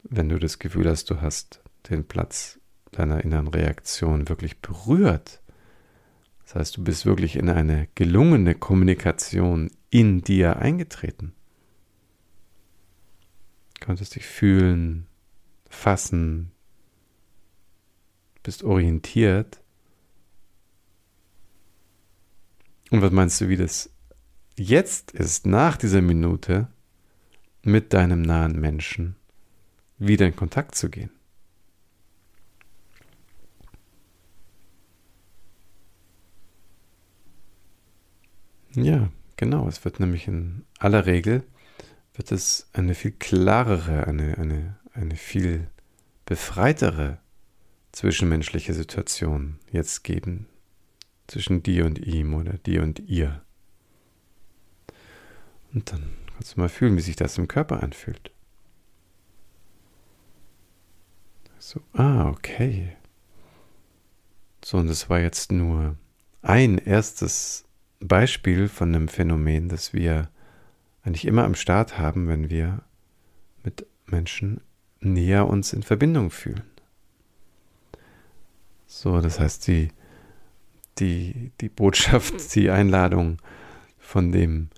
wenn 0.02 0.30
du 0.30 0.40
das 0.40 0.58
Gefühl 0.58 0.90
hast, 0.90 1.12
du 1.12 1.22
hast 1.22 1.62
den 1.92 2.08
Platz 2.08 2.60
deiner 2.92 3.24
inneren 3.24 3.48
Reaktion 3.48 4.30
wirklich 4.30 4.62
berührt, 4.62 5.44
das 6.44 6.56
heißt, 6.56 6.78
du 6.78 6.84
bist 6.84 7.06
wirklich 7.06 7.36
in 7.36 7.50
eine 7.50 7.88
gelungene 7.94 8.56
Kommunikation 8.56 9.70
in 9.92 10.22
dir 10.22 10.58
eingetreten. 10.58 11.36
Du 13.80 13.86
konntest 13.86 14.16
dich 14.16 14.26
fühlen, 14.26 15.06
fassen, 15.70 16.52
bist 18.42 18.64
orientiert. 18.64 19.62
Und 22.90 23.04
was 23.04 23.12
meinst 23.12 23.40
du, 23.40 23.50
wie 23.50 23.58
das 23.58 23.92
jetzt 24.56 25.12
ist, 25.12 25.46
nach 25.46 25.78
dieser 25.78 26.02
Minute, 26.02 26.70
mit 27.64 27.94
deinem 27.94 28.22
nahen 28.22 28.60
Menschen 28.60 29.16
wieder 29.98 30.26
in 30.26 30.36
Kontakt 30.36 30.76
zu 30.76 30.90
gehen. 30.90 31.12
Ja, 38.76 39.10
genau. 39.36 39.68
Es 39.68 39.84
wird 39.84 40.00
nämlich 40.00 40.28
in 40.28 40.66
aller 40.78 41.06
Regel 41.06 41.44
wird 42.14 42.32
es 42.32 42.70
eine 42.74 42.96
viel 42.96 43.12
klarere, 43.12 44.06
eine, 44.08 44.38
eine, 44.38 44.78
eine 44.94 45.16
viel 45.16 45.70
befreitere 46.26 47.20
zwischenmenschliche 47.92 48.74
Situation 48.74 49.58
jetzt 49.72 50.04
geben. 50.04 50.48
Zwischen 51.28 51.64
dir 51.64 51.86
und 51.86 52.00
ihm 52.00 52.34
oder 52.34 52.54
dir 52.54 52.84
und 52.84 53.00
ihr. 53.00 53.42
Und 55.74 55.92
dann 55.92 56.04
Kannst 56.40 56.56
du 56.56 56.62
mal 56.62 56.70
fühlen, 56.70 56.96
wie 56.96 57.02
sich 57.02 57.18
das 57.18 57.38
im 57.38 57.50
Körper 57.50 57.84
anfühlt. 57.84 58.32
So, 61.58 61.82
ah, 61.92 62.30
okay. 62.30 62.96
So, 64.64 64.78
und 64.78 64.88
das 64.88 65.10
war 65.10 65.20
jetzt 65.20 65.52
nur 65.52 65.98
ein 66.42 66.78
erstes 66.78 67.66
Beispiel 68.00 68.70
von 68.70 68.96
einem 68.96 69.10
Phänomen, 69.10 69.68
das 69.68 69.94
wir 69.94 70.30
eigentlich 71.04 71.26
immer 71.26 71.44
am 71.44 71.56
Start 71.56 71.98
haben, 71.98 72.30
wenn 72.30 72.50
wir 72.50 72.84
mit 73.66 73.86
Menschen 74.06 74.62
näher 75.02 75.46
uns 75.46 75.74
in 75.74 75.84
Verbindung 75.84 76.32
fühlen. 76.32 76.64
So, 78.88 79.20
das 79.20 79.42
heißt, 79.42 79.68
die, 79.68 79.90
die, 81.00 81.52
die 81.60 81.68
Botschaft, 81.68 82.34
die 82.56 82.70
Einladung 82.70 83.42
von 83.98 84.32
dem 84.32 84.70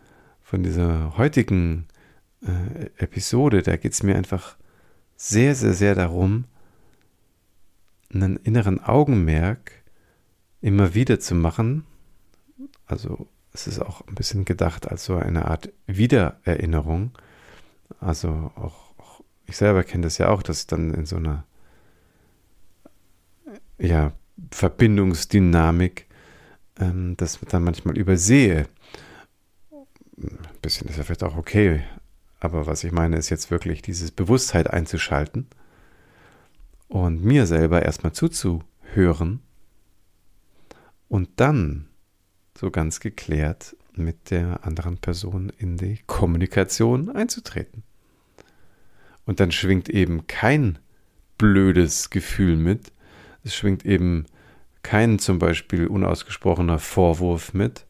von 0.52 0.64
dieser 0.64 1.18
heutigen 1.18 1.88
äh, 2.42 2.88
Episode, 3.02 3.62
da 3.62 3.78
geht 3.78 3.94
es 3.94 4.04
mir 4.04 4.18
einfach 4.18 4.58
sehr, 5.16 5.56
sehr, 5.56 5.74
sehr 5.74 5.96
darum, 5.96 6.44
einen 8.14 8.36
inneren 8.36 8.84
Augenmerk 8.84 9.72
immer 10.60 10.94
wieder 10.94 11.22
zu 11.22 11.36
machen. 11.36 11.86
Also 12.86 13.30
es 13.54 13.66
ist 13.66 13.80
auch 13.80 14.06
ein 14.08 14.16
bisschen 14.16 14.44
gedacht 14.44 14.90
als 14.92 15.06
so 15.06 15.16
eine 15.16 15.46
Art 15.46 15.72
Wiedererinnerung. 15.88 17.12
Also 18.02 18.52
auch, 18.56 18.92
auch 18.98 19.22
ich 19.46 19.56
selber 19.56 19.86
kenne 19.86 20.04
das 20.04 20.18
ja 20.18 20.28
auch, 20.28 20.44
dass 20.44 20.60
ich 20.60 20.68
dann 20.68 20.94
in 20.94 21.06
so 21.06 21.16
einer 21.16 21.46
ja, 23.78 24.12
Verbindungsdynamik 24.52 26.08
ähm, 26.78 27.16
das 27.16 27.40
dann 27.40 27.64
manchmal 27.64 27.98
übersehe 27.98 28.68
ein 30.24 30.40
bisschen 30.62 30.88
ist 30.88 30.98
ja 30.98 31.04
vielleicht 31.04 31.24
auch 31.24 31.38
okay, 31.38 31.84
aber 32.40 32.68
was 32.68 32.84
ich 32.84 32.92
meine, 32.92 33.18
ist 33.18 33.30
jetzt 33.30 33.52
wirklich 33.52 33.82
dieses 33.82 34.12
Bewusstheit 34.12 34.70
einzuschalten 34.70 35.48
und 36.88 37.24
mir 37.24 37.46
selber 37.46 37.84
erstmal 37.84 38.14
zuzuhören 38.14 39.42
und 41.08 41.30
dann 41.38 41.88
so 42.58 42.72
ganz 42.72 43.00
geklärt 43.00 43.76
mit 43.94 44.32
der 44.32 44.66
anderen 44.66 44.98
Person 44.98 45.52
in 45.58 45.78
die 45.78 46.00
Kommunikation 46.08 47.10
einzutreten. 47.10 47.84
Und 49.26 49.40
dann 49.40 49.52
schwingt 49.52 49.90
eben 49.90 50.28
kein 50.28 50.80
blödes 51.38 52.10
Gefühl 52.10 52.56
mit, 52.56 52.92
es 53.44 53.56
schwingt 53.56 53.86
eben 53.86 54.26
kein 54.84 55.20
zum 55.20 55.40
Beispiel 55.40 55.88
unausgesprochener 55.88 56.80
Vorwurf 56.80 57.54
mit, 57.54 57.86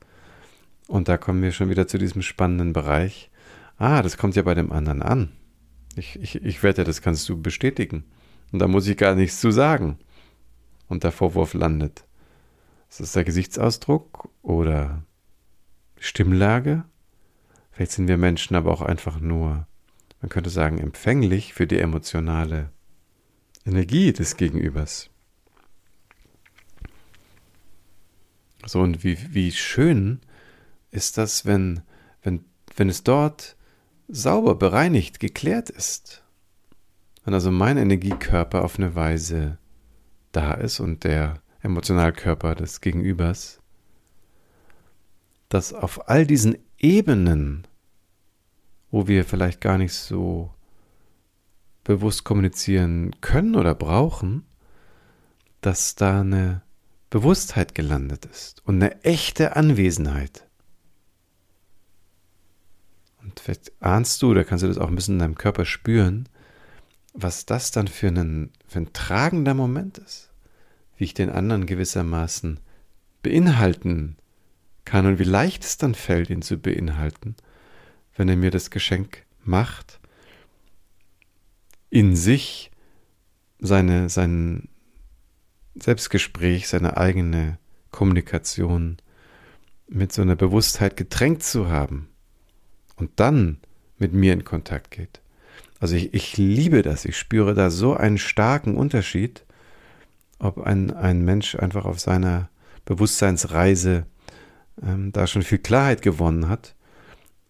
und 0.92 1.08
da 1.08 1.18
kommen 1.18 1.42
wir 1.42 1.54
schon 1.54 1.70
wieder 1.70 1.88
zu 1.88 1.98
diesem 1.98 2.22
spannenden 2.22 2.74
Bereich. 2.74 3.32
Ah, 3.78 4.02
das 4.02 4.18
kommt 4.18 4.36
ja 4.36 4.42
bei 4.42 4.54
dem 4.54 4.74
anderen 4.74 5.02
an. 5.02 5.32
Ich, 5.96 6.20
ich, 6.20 6.36
ich 6.36 6.64
wette, 6.64 6.84
das 6.84 7.02
kannst 7.02 7.28
du 7.30 7.42
bestätigen. 7.42 8.04
Und 8.52 8.60
da 8.60 8.68
muss 8.68 8.88
ich 8.88 8.98
gar 8.98 9.16
nichts 9.16 9.40
zu 9.40 9.52
sagen. 9.52 10.00
Und 10.90 11.06
der 11.06 11.14
Vorwurf 11.14 11.54
landet. 11.54 12.04
Ist 12.90 13.00
das 13.00 13.14
der 13.14 13.24
Gesichtsausdruck 13.24 14.28
oder 14.42 15.04
Stimmlage? 15.98 16.84
Vielleicht 17.72 17.94
sind 17.94 18.10
wir 18.10 18.18
Menschen 18.18 18.58
aber 18.58 18.72
auch 18.72 18.82
einfach 18.82 19.22
nur, 19.22 19.66
man 20.20 20.28
könnte 20.28 20.50
sagen, 20.50 20.78
empfänglich 20.78 21.54
für 21.54 21.68
die 21.68 21.80
emotionale 21.80 22.70
Energie 23.66 24.12
des 24.12 24.36
Gegenübers. 24.36 25.10
So, 28.66 28.82
und 28.82 29.06
wie, 29.06 29.18
wie 29.34 29.54
schön 29.54 30.20
ist 30.92 31.18
das, 31.18 31.46
wenn, 31.46 31.82
wenn, 32.22 32.46
wenn 32.76 32.90
es 32.90 33.04
dort 33.04 33.56
sauber, 34.08 34.56
bereinigt, 34.56 35.20
geklärt 35.20 35.70
ist. 35.70 36.24
Wenn 37.24 37.34
also 37.34 37.52
mein 37.52 37.78
Energiekörper 37.78 38.64
auf 38.64 38.78
eine 38.78 38.96
Weise 38.96 39.58
da 40.32 40.54
ist 40.54 40.80
und 40.80 41.04
der 41.04 41.42
Emotionalkörper 41.62 42.56
des 42.56 42.82
Gegenübers, 42.82 43.60
dass 45.50 45.74
auf 45.74 46.10
all 46.10 46.26
diesen 46.26 46.58
Ebenen, 46.78 47.68
wo 48.90 49.08
wir 49.08 49.26
vielleicht 49.26 49.62
gar 49.62 49.78
nicht 49.78 49.94
so 49.94 50.52
bewusst 51.84 52.24
kommunizieren 52.24 53.12
können 53.22 53.56
oder 53.56 53.76
brauchen, 53.76 54.46
dass 55.62 55.96
da 55.96 56.22
eine 56.22 56.62
Bewusstheit 57.10 57.76
gelandet 57.76 58.26
ist 58.26 58.66
und 58.66 58.76
eine 58.76 59.04
echte 59.04 59.56
Anwesenheit. 59.56 60.48
Und 63.24 63.40
vielleicht 63.40 63.72
ahnst 63.82 64.22
du, 64.22 64.32
oder 64.32 64.44
kannst 64.44 64.64
du 64.64 64.68
das 64.68 64.78
auch 64.78 64.88
ein 64.88 64.96
bisschen 64.96 65.16
in 65.16 65.20
deinem 65.20 65.36
Körper 65.36 65.66
spüren, 65.66 66.28
was 67.14 67.46
das 67.46 67.72
dann 67.72 67.88
für, 67.88 68.08
einen, 68.08 68.52
für 68.68 68.80
ein 68.80 68.94
tragender 68.94 69.54
Moment 69.54 69.98
ist. 69.98 70.30
Wie 70.98 71.04
ich 71.06 71.14
den 71.14 71.30
anderen 71.30 71.66
gewissermaßen 71.66 72.60
beinhalten 73.24 74.18
kann 74.86 75.06
und 75.06 75.20
wie 75.20 75.24
leicht 75.24 75.64
es 75.64 75.78
dann 75.78 75.96
fällt, 75.96 76.30
ihn 76.30 76.42
zu 76.42 76.58
beinhalten, 76.58 77.36
wenn 78.16 78.30
er 78.30 78.36
mir 78.36 78.52
das 78.52 78.70
Geschenk 78.70 79.26
macht, 79.44 80.00
in 81.90 82.16
sich 82.16 82.72
seine, 83.60 84.10
sein 84.10 84.70
Selbstgespräch, 85.76 86.68
seine 86.68 86.98
eigene 86.98 87.58
Kommunikation 87.92 88.98
mit 89.88 90.14
so 90.14 90.22
einer 90.22 90.36
Bewusstheit 90.36 90.96
getränkt 90.96 91.44
zu 91.44 91.70
haben 91.70 92.11
und 93.02 93.20
dann 93.20 93.58
mit 93.98 94.14
mir 94.14 94.32
in 94.32 94.46
Kontakt 94.46 94.92
geht. 94.92 95.22
Also 95.80 95.96
ich, 95.96 96.14
ich 96.14 96.38
liebe 96.38 96.84
das, 96.84 97.04
ich 97.04 97.18
spüre 97.18 97.56
da 97.56 97.72
so 97.72 97.96
einen 97.96 98.20
starken 98.20 98.78
Unterschied, 98.78 99.44
ob 100.38 100.60
ein, 100.60 100.92
ein 100.94 101.26
Mensch 101.26 101.56
einfach 101.56 101.86
auf 101.86 102.00
seiner 102.00 102.50
Bewusstseinsreise 102.86 104.06
ähm, 104.84 105.12
da 105.12 105.26
schon 105.26 105.42
viel 105.42 105.58
Klarheit 105.58 106.04
gewonnen 106.04 106.48
hat 106.48 106.76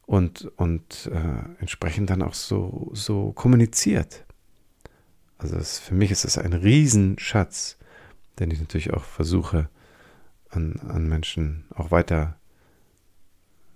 und, 0.06 0.50
und 0.56 1.12
äh, 1.14 1.60
entsprechend 1.60 2.10
dann 2.10 2.22
auch 2.22 2.34
so, 2.34 2.90
so 2.94 3.34
kommuniziert. 3.34 4.24
Also 5.38 5.58
es, 5.58 5.80
für 5.80 5.96
mich 5.96 6.12
ist 6.12 6.24
es 6.24 6.38
ein 6.38 6.54
Riesenschatz, 6.54 7.78
den 8.40 8.52
ich 8.52 8.62
natürlich 8.62 8.94
auch 8.94 9.04
versuche 9.04 9.68
an, 10.50 10.80
an 10.88 11.10
Menschen 11.10 11.66
auch 11.76 11.92
weiter 11.92 12.38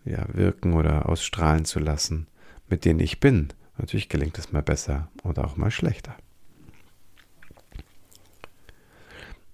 ja, 0.06 0.26
wirken 0.34 0.74
oder 0.74 1.10
ausstrahlen 1.10 1.66
zu 1.66 1.80
lassen, 1.80 2.28
mit 2.68 2.86
denen 2.86 3.00
ich 3.00 3.20
bin. 3.20 3.50
Natürlich 3.78 4.08
gelingt 4.08 4.38
es 4.38 4.52
mal 4.52 4.62
besser 4.62 5.10
oder 5.24 5.46
auch 5.46 5.58
mal 5.58 5.72
schlechter. 5.72 6.16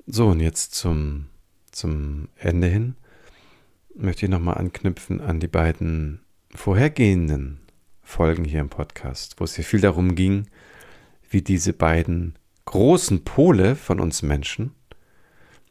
So, 0.05 0.27
und 0.27 0.39
jetzt 0.39 0.75
zum, 0.75 1.27
zum 1.71 2.27
Ende 2.35 2.67
hin 2.67 2.95
möchte 3.95 4.25
ich 4.25 4.31
nochmal 4.31 4.57
anknüpfen 4.57 5.21
an 5.21 5.39
die 5.39 5.47
beiden 5.47 6.21
vorhergehenden 6.53 7.59
Folgen 8.03 8.43
hier 8.43 8.59
im 8.59 8.69
Podcast, 8.69 9.35
wo 9.39 9.45
es 9.45 9.55
hier 9.55 9.63
viel 9.63 9.81
darum 9.81 10.15
ging, 10.15 10.47
wie 11.29 11.41
diese 11.41 11.71
beiden 11.71 12.35
großen 12.65 13.23
Pole 13.23 13.75
von 13.75 13.99
uns 13.99 14.21
Menschen, 14.21 14.71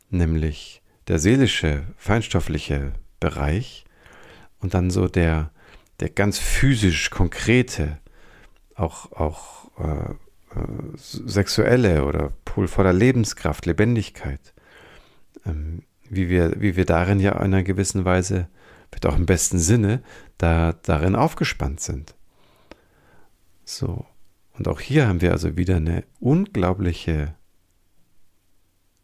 nämlich 0.09 0.83
der 1.09 1.19
seelische, 1.19 1.87
feinstoffliche 1.97 2.93
Bereich 3.21 3.85
und 4.61 4.75
dann 4.75 4.91
so 4.91 5.09
der, 5.09 5.51
der 6.01 6.11
ganz 6.11 6.39
physisch 6.39 7.11
konkrete, 7.11 7.99
auch, 8.75 9.13
auch 9.13 9.71
äh, 9.79 10.13
äh, 10.59 10.97
sexuelle 10.97 12.05
oder 12.05 12.33
Pol 12.45 12.69
voller 12.69 12.93
Lebenskraft, 12.93 13.67
Lebendigkeit, 13.67 14.55
ähm, 15.47 15.83
wie, 16.09 16.29
wir, 16.29 16.61
wie 16.61 16.77
wir 16.77 16.85
darin 16.85 17.21
ja 17.21 17.33
in 17.33 17.39
einer 17.39 17.63
gewissen 17.63 18.05
Weise, 18.05 18.49
wird 18.91 19.07
auch 19.07 19.17
im 19.17 19.27
besten 19.27 19.59
Sinne, 19.59 20.03
da, 20.39 20.73
darin 20.83 21.15
aufgespannt 21.15 21.81
sind. 21.81 22.15
So, 23.65 24.05
und 24.55 24.67
auch 24.67 24.81
hier 24.81 25.07
haben 25.07 25.21
wir 25.21 25.33
also 25.33 25.57
wieder 25.57 25.77
eine 25.77 26.05
unglaubliche 26.19 27.35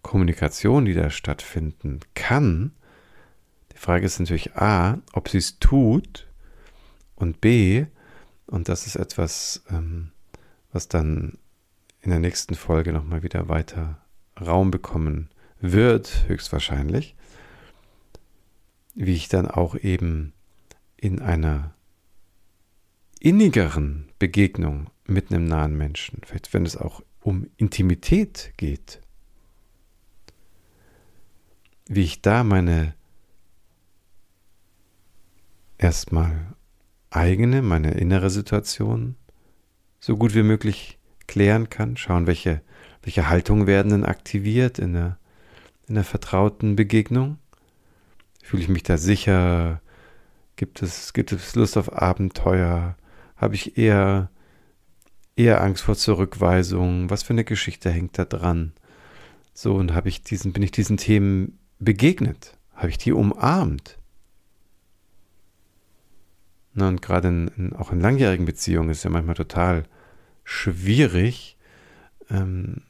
Kommunikation, 0.03 0.85
die 0.85 0.95
da 0.95 1.11
stattfinden 1.11 2.01
kann, 2.15 2.73
die 3.77 3.83
Frage 3.83 4.07
ist 4.07 4.19
natürlich 4.19 4.57
A, 4.57 4.99
ob 5.13 5.29
sie 5.29 5.37
es 5.37 5.59
tut 5.59 6.27
und 7.15 7.43
B, 7.43 7.85
und 8.47 8.71
das 8.71 8.87
ist 8.87 8.97
etwas, 8.97 9.63
ähm, 9.71 10.13
was 10.73 10.89
dann 10.89 11.37
in 12.01 12.09
der 12.09 12.19
nächsten 12.19 12.55
Folge 12.55 12.95
nochmal 12.95 13.23
wieder 13.23 13.51
weiter 13.51 14.01
Raum 14.41 14.71
bekommen 14.71 15.29
wird, 15.61 16.27
höchstwahrscheinlich, 16.27 17.17
wie 18.95 19.15
ich 19.15 19.29
dann 19.29 19.47
auch 19.47 19.75
eben 19.75 20.33
in 20.97 21.21
einer 21.21 21.75
innigeren 23.21 24.09
Begegnung 24.19 24.89
mit 25.05 25.31
einem 25.31 25.45
nahen 25.45 25.77
Menschen, 25.77 26.23
vielleicht 26.25 26.55
wenn 26.55 26.65
es 26.65 26.79
auch 26.79 27.03
um 27.21 27.51
Intimität 27.59 28.55
geht, 28.57 29.03
wie 31.87 32.05
ich 32.05 32.23
da 32.23 32.43
meine 32.43 32.95
erstmal 35.79 36.55
eigene, 37.11 37.63
meine 37.63 37.93
innere 37.93 38.31
Situation 38.31 39.17
so 40.01 40.17
gut 40.17 40.35
wie 40.35 40.43
möglich 40.43 40.99
klären 41.27 41.71
kann, 41.71 41.97
schauen, 41.97 42.27
welche, 42.27 42.61
welche 43.03 43.29
Haltungen 43.29 43.67
werden 43.67 43.91
denn 43.91 44.05
aktiviert 44.05 44.79
in 44.79 44.93
der, 44.93 45.19
in 45.89 45.95
der 45.95 46.05
vertrauten 46.05 46.77
Begegnung. 46.77 47.39
Fühle 48.43 48.63
ich 48.63 48.69
mich 48.69 48.85
da 48.85 48.97
sicher? 48.97 49.81
Gibt 50.55 50.83
es, 50.83 51.13
gibt 51.13 51.33
es 51.33 51.55
Lust 51.55 51.77
auf 51.77 51.93
Abenteuer? 51.93 52.97
Habe 53.37 53.55
ich 53.55 53.77
eher, 53.77 54.31
eher 55.35 55.61
Angst 55.61 55.83
vor 55.83 55.97
Zurückweisung? 55.97 57.11
Was 57.11 57.25
für 57.25 57.33
eine 57.33 57.45
Geschichte 57.45 57.91
hängt 57.91 58.19
da 58.19 58.25
dran? 58.25 58.73
So, 59.53 59.75
und 59.75 59.95
habe 59.95 60.09
ich 60.09 60.23
diesen, 60.23 60.53
bin 60.53 60.63
ich 60.63 60.71
diesen 60.71 60.97
Themen 60.97 61.59
begegnet? 61.79 62.57
Habe 62.75 62.91
ich 62.91 62.99
die 62.99 63.13
umarmt? 63.13 63.99
Ne, 66.77 66.87
und 66.89 67.01
gerade 67.01 67.29
in, 67.29 67.49
in, 67.57 67.73
auch 67.73 67.91
in 67.91 68.01
langjährigen 68.01 68.45
Beziehungen 68.45 68.91
ist 68.91 68.99
es 68.99 69.05
ja 69.05 69.11
manchmal 69.11 69.35
total 69.35 69.85
schwierig, 70.45 71.57
ähm, 72.29 72.83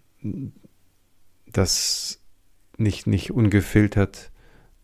das 1.47 2.21
nicht, 2.79 3.07
nicht 3.07 3.31
ungefiltert 3.31 4.33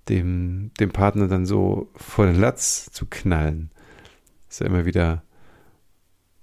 dem, 0.08 0.70
dem 0.78 0.92
Partner 0.92 1.26
dann 1.26 1.46
so 1.46 1.90
vor 1.96 2.26
den 2.26 2.36
Latz 2.36 2.90
zu 2.92 3.06
knallen. 3.06 3.72
Ist 4.48 4.60
ja 4.60 4.66
immer 4.66 4.86
wieder, 4.86 5.24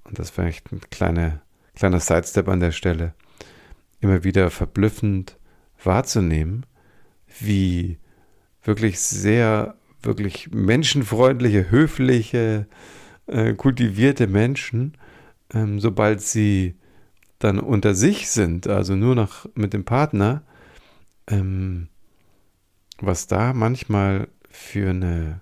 und 0.03 0.19
das 0.19 0.29
vielleicht 0.29 0.69
ein 0.73 0.81
kleiner, 0.89 1.41
kleiner 1.75 2.01
Sidestep 2.01 2.49
an 2.49 2.59
der 2.59 2.71
Stelle, 2.73 3.13
immer 4.01 4.25
wieder 4.25 4.49
verblüffend 4.51 5.37
wahrzunehmen, 5.81 6.65
wie 7.39 7.99
wirklich 8.63 8.99
sehr 8.99 9.78
wirklich 10.01 10.51
menschenfreundliche, 10.51 11.69
höfliche, 11.71 12.67
äh, 13.27 13.53
kultivierte 13.53 14.27
Menschen, 14.27 14.93
ähm, 15.53 15.79
sobald 15.79 16.21
sie 16.21 16.75
dann 17.39 17.59
unter 17.59 17.95
sich 17.95 18.29
sind, 18.29 18.67
also 18.67 18.95
nur 18.95 19.15
noch 19.15 19.47
mit 19.55 19.73
dem 19.73 19.85
Partner, 19.85 20.43
ähm, 21.27 21.87
was 22.99 23.27
da 23.27 23.53
manchmal 23.53 24.27
für 24.49 24.89
eine, 24.89 25.41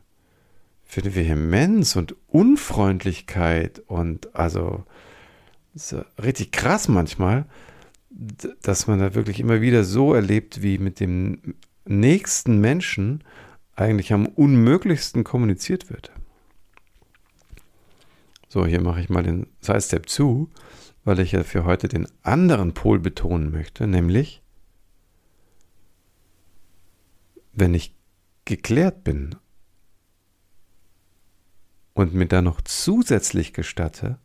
für 0.83 1.01
eine 1.01 1.15
Vehemenz 1.15 1.95
und 1.95 2.15
Unfreundlichkeit 2.27 3.81
und 3.87 4.35
also 4.35 4.85
richtig 6.21 6.51
krass 6.51 6.87
manchmal, 6.87 7.45
dass 8.61 8.87
man 8.87 8.99
da 8.99 9.13
wirklich 9.13 9.39
immer 9.39 9.61
wieder 9.61 9.83
so 9.83 10.13
erlebt, 10.13 10.61
wie 10.61 10.77
mit 10.77 10.99
dem 10.99 11.55
nächsten 11.85 12.59
Menschen 12.59 13.23
eigentlich 13.77 14.11
am 14.11 14.25
unmöglichsten 14.25 15.23
kommuniziert 15.23 15.89
wird. 15.89 16.11
So, 18.49 18.65
hier 18.65 18.81
mache 18.81 18.99
ich 19.01 19.09
mal 19.09 19.23
den 19.23 19.47
Sidestep 19.61 20.09
zu, 20.09 20.49
weil 21.03 21.19
ich 21.19 21.31
ja 21.31 21.43
für 21.43 21.63
heute 21.63 21.87
den 21.87 22.07
anderen 22.23 22.73
Pol 22.73 22.99
betonen 22.99 23.51
möchte, 23.51 23.87
nämlich, 23.87 24.41
wenn 27.53 27.73
ich 27.73 27.95
geklärt 28.45 29.03
bin 29.03 29.35
und 31.93 32.13
mir 32.13 32.25
dann 32.25 32.45
noch 32.45 32.61
zusätzlich 32.61 33.53
gestatte, 33.53 34.17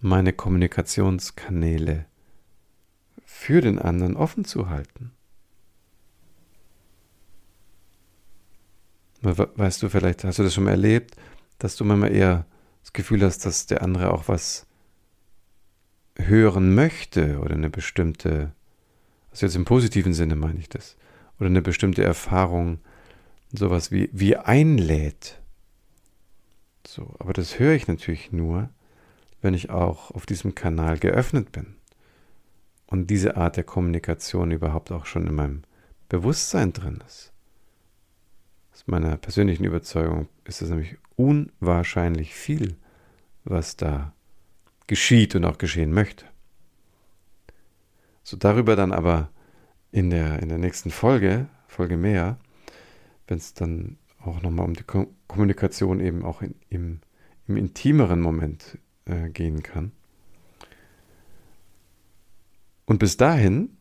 meine 0.00 0.32
Kommunikationskanäle 0.32 2.06
für 3.24 3.60
den 3.60 3.78
anderen 3.78 4.16
offen 4.16 4.44
zu 4.44 4.68
halten 4.68 5.12
Weißt 9.22 9.82
du, 9.82 9.88
vielleicht 9.88 10.24
hast 10.24 10.38
du 10.38 10.42
das 10.42 10.52
schon 10.52 10.64
mal 10.64 10.72
erlebt, 10.72 11.14
dass 11.58 11.76
du 11.76 11.84
manchmal 11.84 12.12
eher 12.12 12.44
das 12.82 12.92
Gefühl 12.92 13.22
hast, 13.22 13.46
dass 13.46 13.66
der 13.66 13.82
andere 13.82 14.12
auch 14.12 14.26
was 14.26 14.66
hören 16.18 16.74
möchte 16.74 17.38
oder 17.38 17.54
eine 17.54 17.70
bestimmte, 17.70 18.52
also 19.30 19.46
jetzt 19.46 19.54
im 19.54 19.64
positiven 19.64 20.12
Sinne 20.12 20.34
meine 20.34 20.58
ich 20.58 20.68
das, 20.68 20.96
oder 21.38 21.46
eine 21.46 21.62
bestimmte 21.62 22.02
Erfahrung, 22.02 22.80
sowas 23.52 23.92
wie, 23.92 24.10
wie 24.12 24.36
einlädt. 24.36 25.40
So, 26.86 27.14
aber 27.18 27.32
das 27.32 27.58
höre 27.58 27.74
ich 27.74 27.86
natürlich 27.86 28.32
nur, 28.32 28.70
wenn 29.40 29.54
ich 29.54 29.70
auch 29.70 30.10
auf 30.10 30.26
diesem 30.26 30.54
Kanal 30.54 30.98
geöffnet 30.98 31.52
bin 31.52 31.76
und 32.86 33.08
diese 33.08 33.36
Art 33.36 33.56
der 33.56 33.64
Kommunikation 33.64 34.50
überhaupt 34.50 34.90
auch 34.92 35.06
schon 35.06 35.26
in 35.26 35.34
meinem 35.34 35.62
Bewusstsein 36.08 36.72
drin 36.72 37.02
ist. 37.06 37.31
Aus 38.72 38.84
meiner 38.86 39.16
persönlichen 39.16 39.64
Überzeugung 39.64 40.28
ist 40.44 40.62
es 40.62 40.70
nämlich 40.70 40.96
unwahrscheinlich 41.16 42.34
viel, 42.34 42.76
was 43.44 43.76
da 43.76 44.12
geschieht 44.86 45.34
und 45.34 45.44
auch 45.44 45.58
geschehen 45.58 45.92
möchte. 45.92 46.24
So 48.22 48.36
darüber 48.36 48.76
dann 48.76 48.92
aber 48.92 49.30
in 49.90 50.10
der, 50.10 50.40
in 50.40 50.48
der 50.48 50.58
nächsten 50.58 50.90
Folge, 50.90 51.48
Folge 51.66 51.96
mehr, 51.96 52.38
wenn 53.26 53.38
es 53.38 53.54
dann 53.54 53.98
auch 54.24 54.40
nochmal 54.40 54.66
um 54.66 54.74
die 54.74 54.84
Kommunikation 55.26 56.00
eben 56.00 56.24
auch 56.24 56.42
in, 56.42 56.54
im, 56.70 57.00
im 57.46 57.56
intimeren 57.56 58.20
Moment 58.20 58.78
äh, 59.04 59.28
gehen 59.28 59.62
kann. 59.62 59.92
Und 62.86 62.98
bis 62.98 63.16
dahin, 63.16 63.76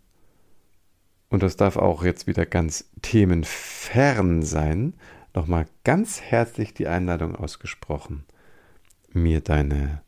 und 1.32 1.41
das 1.41 1.56
darf 1.56 1.78
auch 1.78 2.04
jetzt 2.04 2.28
wieder 2.28 2.46
ganz 2.46 2.91
themenfern 3.02 4.44
sein, 4.44 4.94
nochmal 5.34 5.65
ganz 5.86 6.22
herzlich 6.22 6.74
die 6.74 6.88
Einladung 6.88 7.38
ausgesprochen, 7.38 8.26
mir 9.13 9.39
deine, 9.39 10.02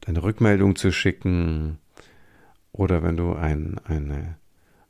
deine 0.00 0.22
Rückmeldung 0.22 0.74
zu 0.74 0.90
schicken 0.90 1.78
oder 2.72 3.02
wenn 3.02 3.18
du 3.18 3.34
ein, 3.34 3.78
eine, 3.84 4.36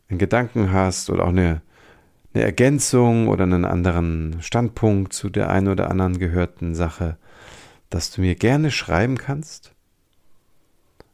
einen 0.09 0.19
Gedanken 0.21 0.73
hast 0.73 1.11
oder 1.11 1.25
auch 1.25 1.31
eine, 1.31 1.61
eine 2.33 2.45
Ergänzung 2.45 3.27
oder 3.27 3.43
einen 3.43 3.65
anderen 3.65 4.37
Standpunkt 4.41 5.13
zu 5.13 5.29
der 5.29 5.51
einen 5.51 5.69
oder 5.69 5.91
anderen 5.91 6.21
gehörten 6.21 6.77
Sache, 6.77 7.17
dass 7.89 8.13
du 8.13 8.21
mir 8.21 8.37
gerne 8.37 8.71
schreiben 8.71 9.19
kannst. 9.19 9.73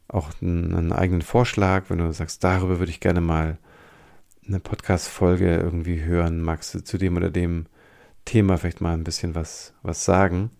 Auch 0.07 0.33
einen, 0.43 0.75
einen 0.75 0.93
eigenen 0.93 1.23
Vorschlag, 1.23 1.85
wenn 1.89 1.97
du 1.97 2.13
sagst, 2.13 2.45
darüber 2.45 2.79
würde 2.79 2.91
ich 2.91 3.01
gerne 3.01 3.23
mal 3.23 3.57
eine 4.49 4.61
Podcast-Folge 4.61 5.57
irgendwie 5.57 6.03
hören, 6.03 6.41
magst 6.41 6.75
du 6.75 6.85
zu 6.85 6.99
dem 6.99 7.17
oder 7.17 7.31
dem 7.31 7.67
Thema 8.25 8.59
vielleicht 8.59 8.81
mal 8.81 8.93
ein 8.93 9.05
bisschen 9.05 9.35
was, 9.35 9.75
was 9.83 10.05
sagen, 10.05 10.51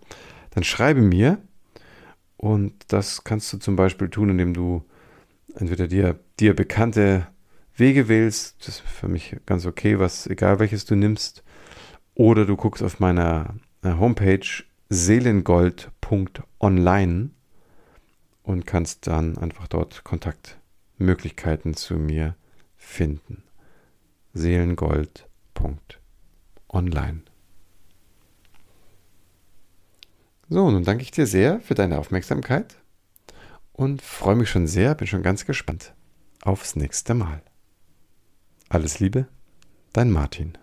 dann 0.51 0.65
schreibe 0.65 1.01
mir. 1.01 1.39
Und 2.37 2.75
das 2.89 3.25
kannst 3.25 3.53
du 3.53 3.59
zum 3.59 3.77
Beispiel 3.77 4.09
tun, 4.09 4.31
indem 4.31 4.55
du 4.55 4.85
entweder 5.55 5.89
dir, 5.89 6.19
dir 6.39 6.55
bekannte 6.55 7.27
Wege 7.77 8.09
wählst, 8.09 8.67
das 8.67 8.77
ist 8.77 8.81
für 8.81 9.09
mich 9.09 9.37
ganz 9.47 9.67
okay, 9.67 9.99
was, 9.99 10.27
egal 10.27 10.59
welches 10.59 10.85
du 10.85 10.97
nimmst, 10.97 11.43
oder 12.15 12.47
du 12.47 12.57
guckst 12.57 12.83
auf 12.83 13.01
meiner 13.01 13.55
äh, 13.83 13.93
Homepage 13.93 14.47
seelengold.online 14.89 17.31
und 18.43 18.67
kannst 18.67 19.07
dann 19.07 19.37
einfach 19.37 19.69
dort 19.69 20.05
Kontaktmöglichkeiten 20.05 21.75
zu 21.75 21.95
mir 21.95 22.37
finden. 22.77 23.46
seelengold.online. 24.37 27.23
So, 30.49 30.71
nun 30.71 30.85
danke 30.85 31.03
ich 31.03 31.11
dir 31.11 31.27
sehr 31.27 31.61
für 31.61 31.75
deine 31.75 31.99
Aufmerksamkeit 31.99 32.77
und 33.73 34.01
freue 34.01 34.37
mich 34.37 34.49
schon 34.49 34.69
sehr, 34.69 34.95
bin 34.95 35.09
schon 35.09 35.23
ganz 35.23 35.45
gespannt 35.45 35.93
aufs 36.43 36.77
nächste 36.77 37.15
Mal. 37.15 37.43
Alles 38.69 39.01
Liebe, 39.01 39.27
dein 39.93 40.11
Martin. 40.11 40.57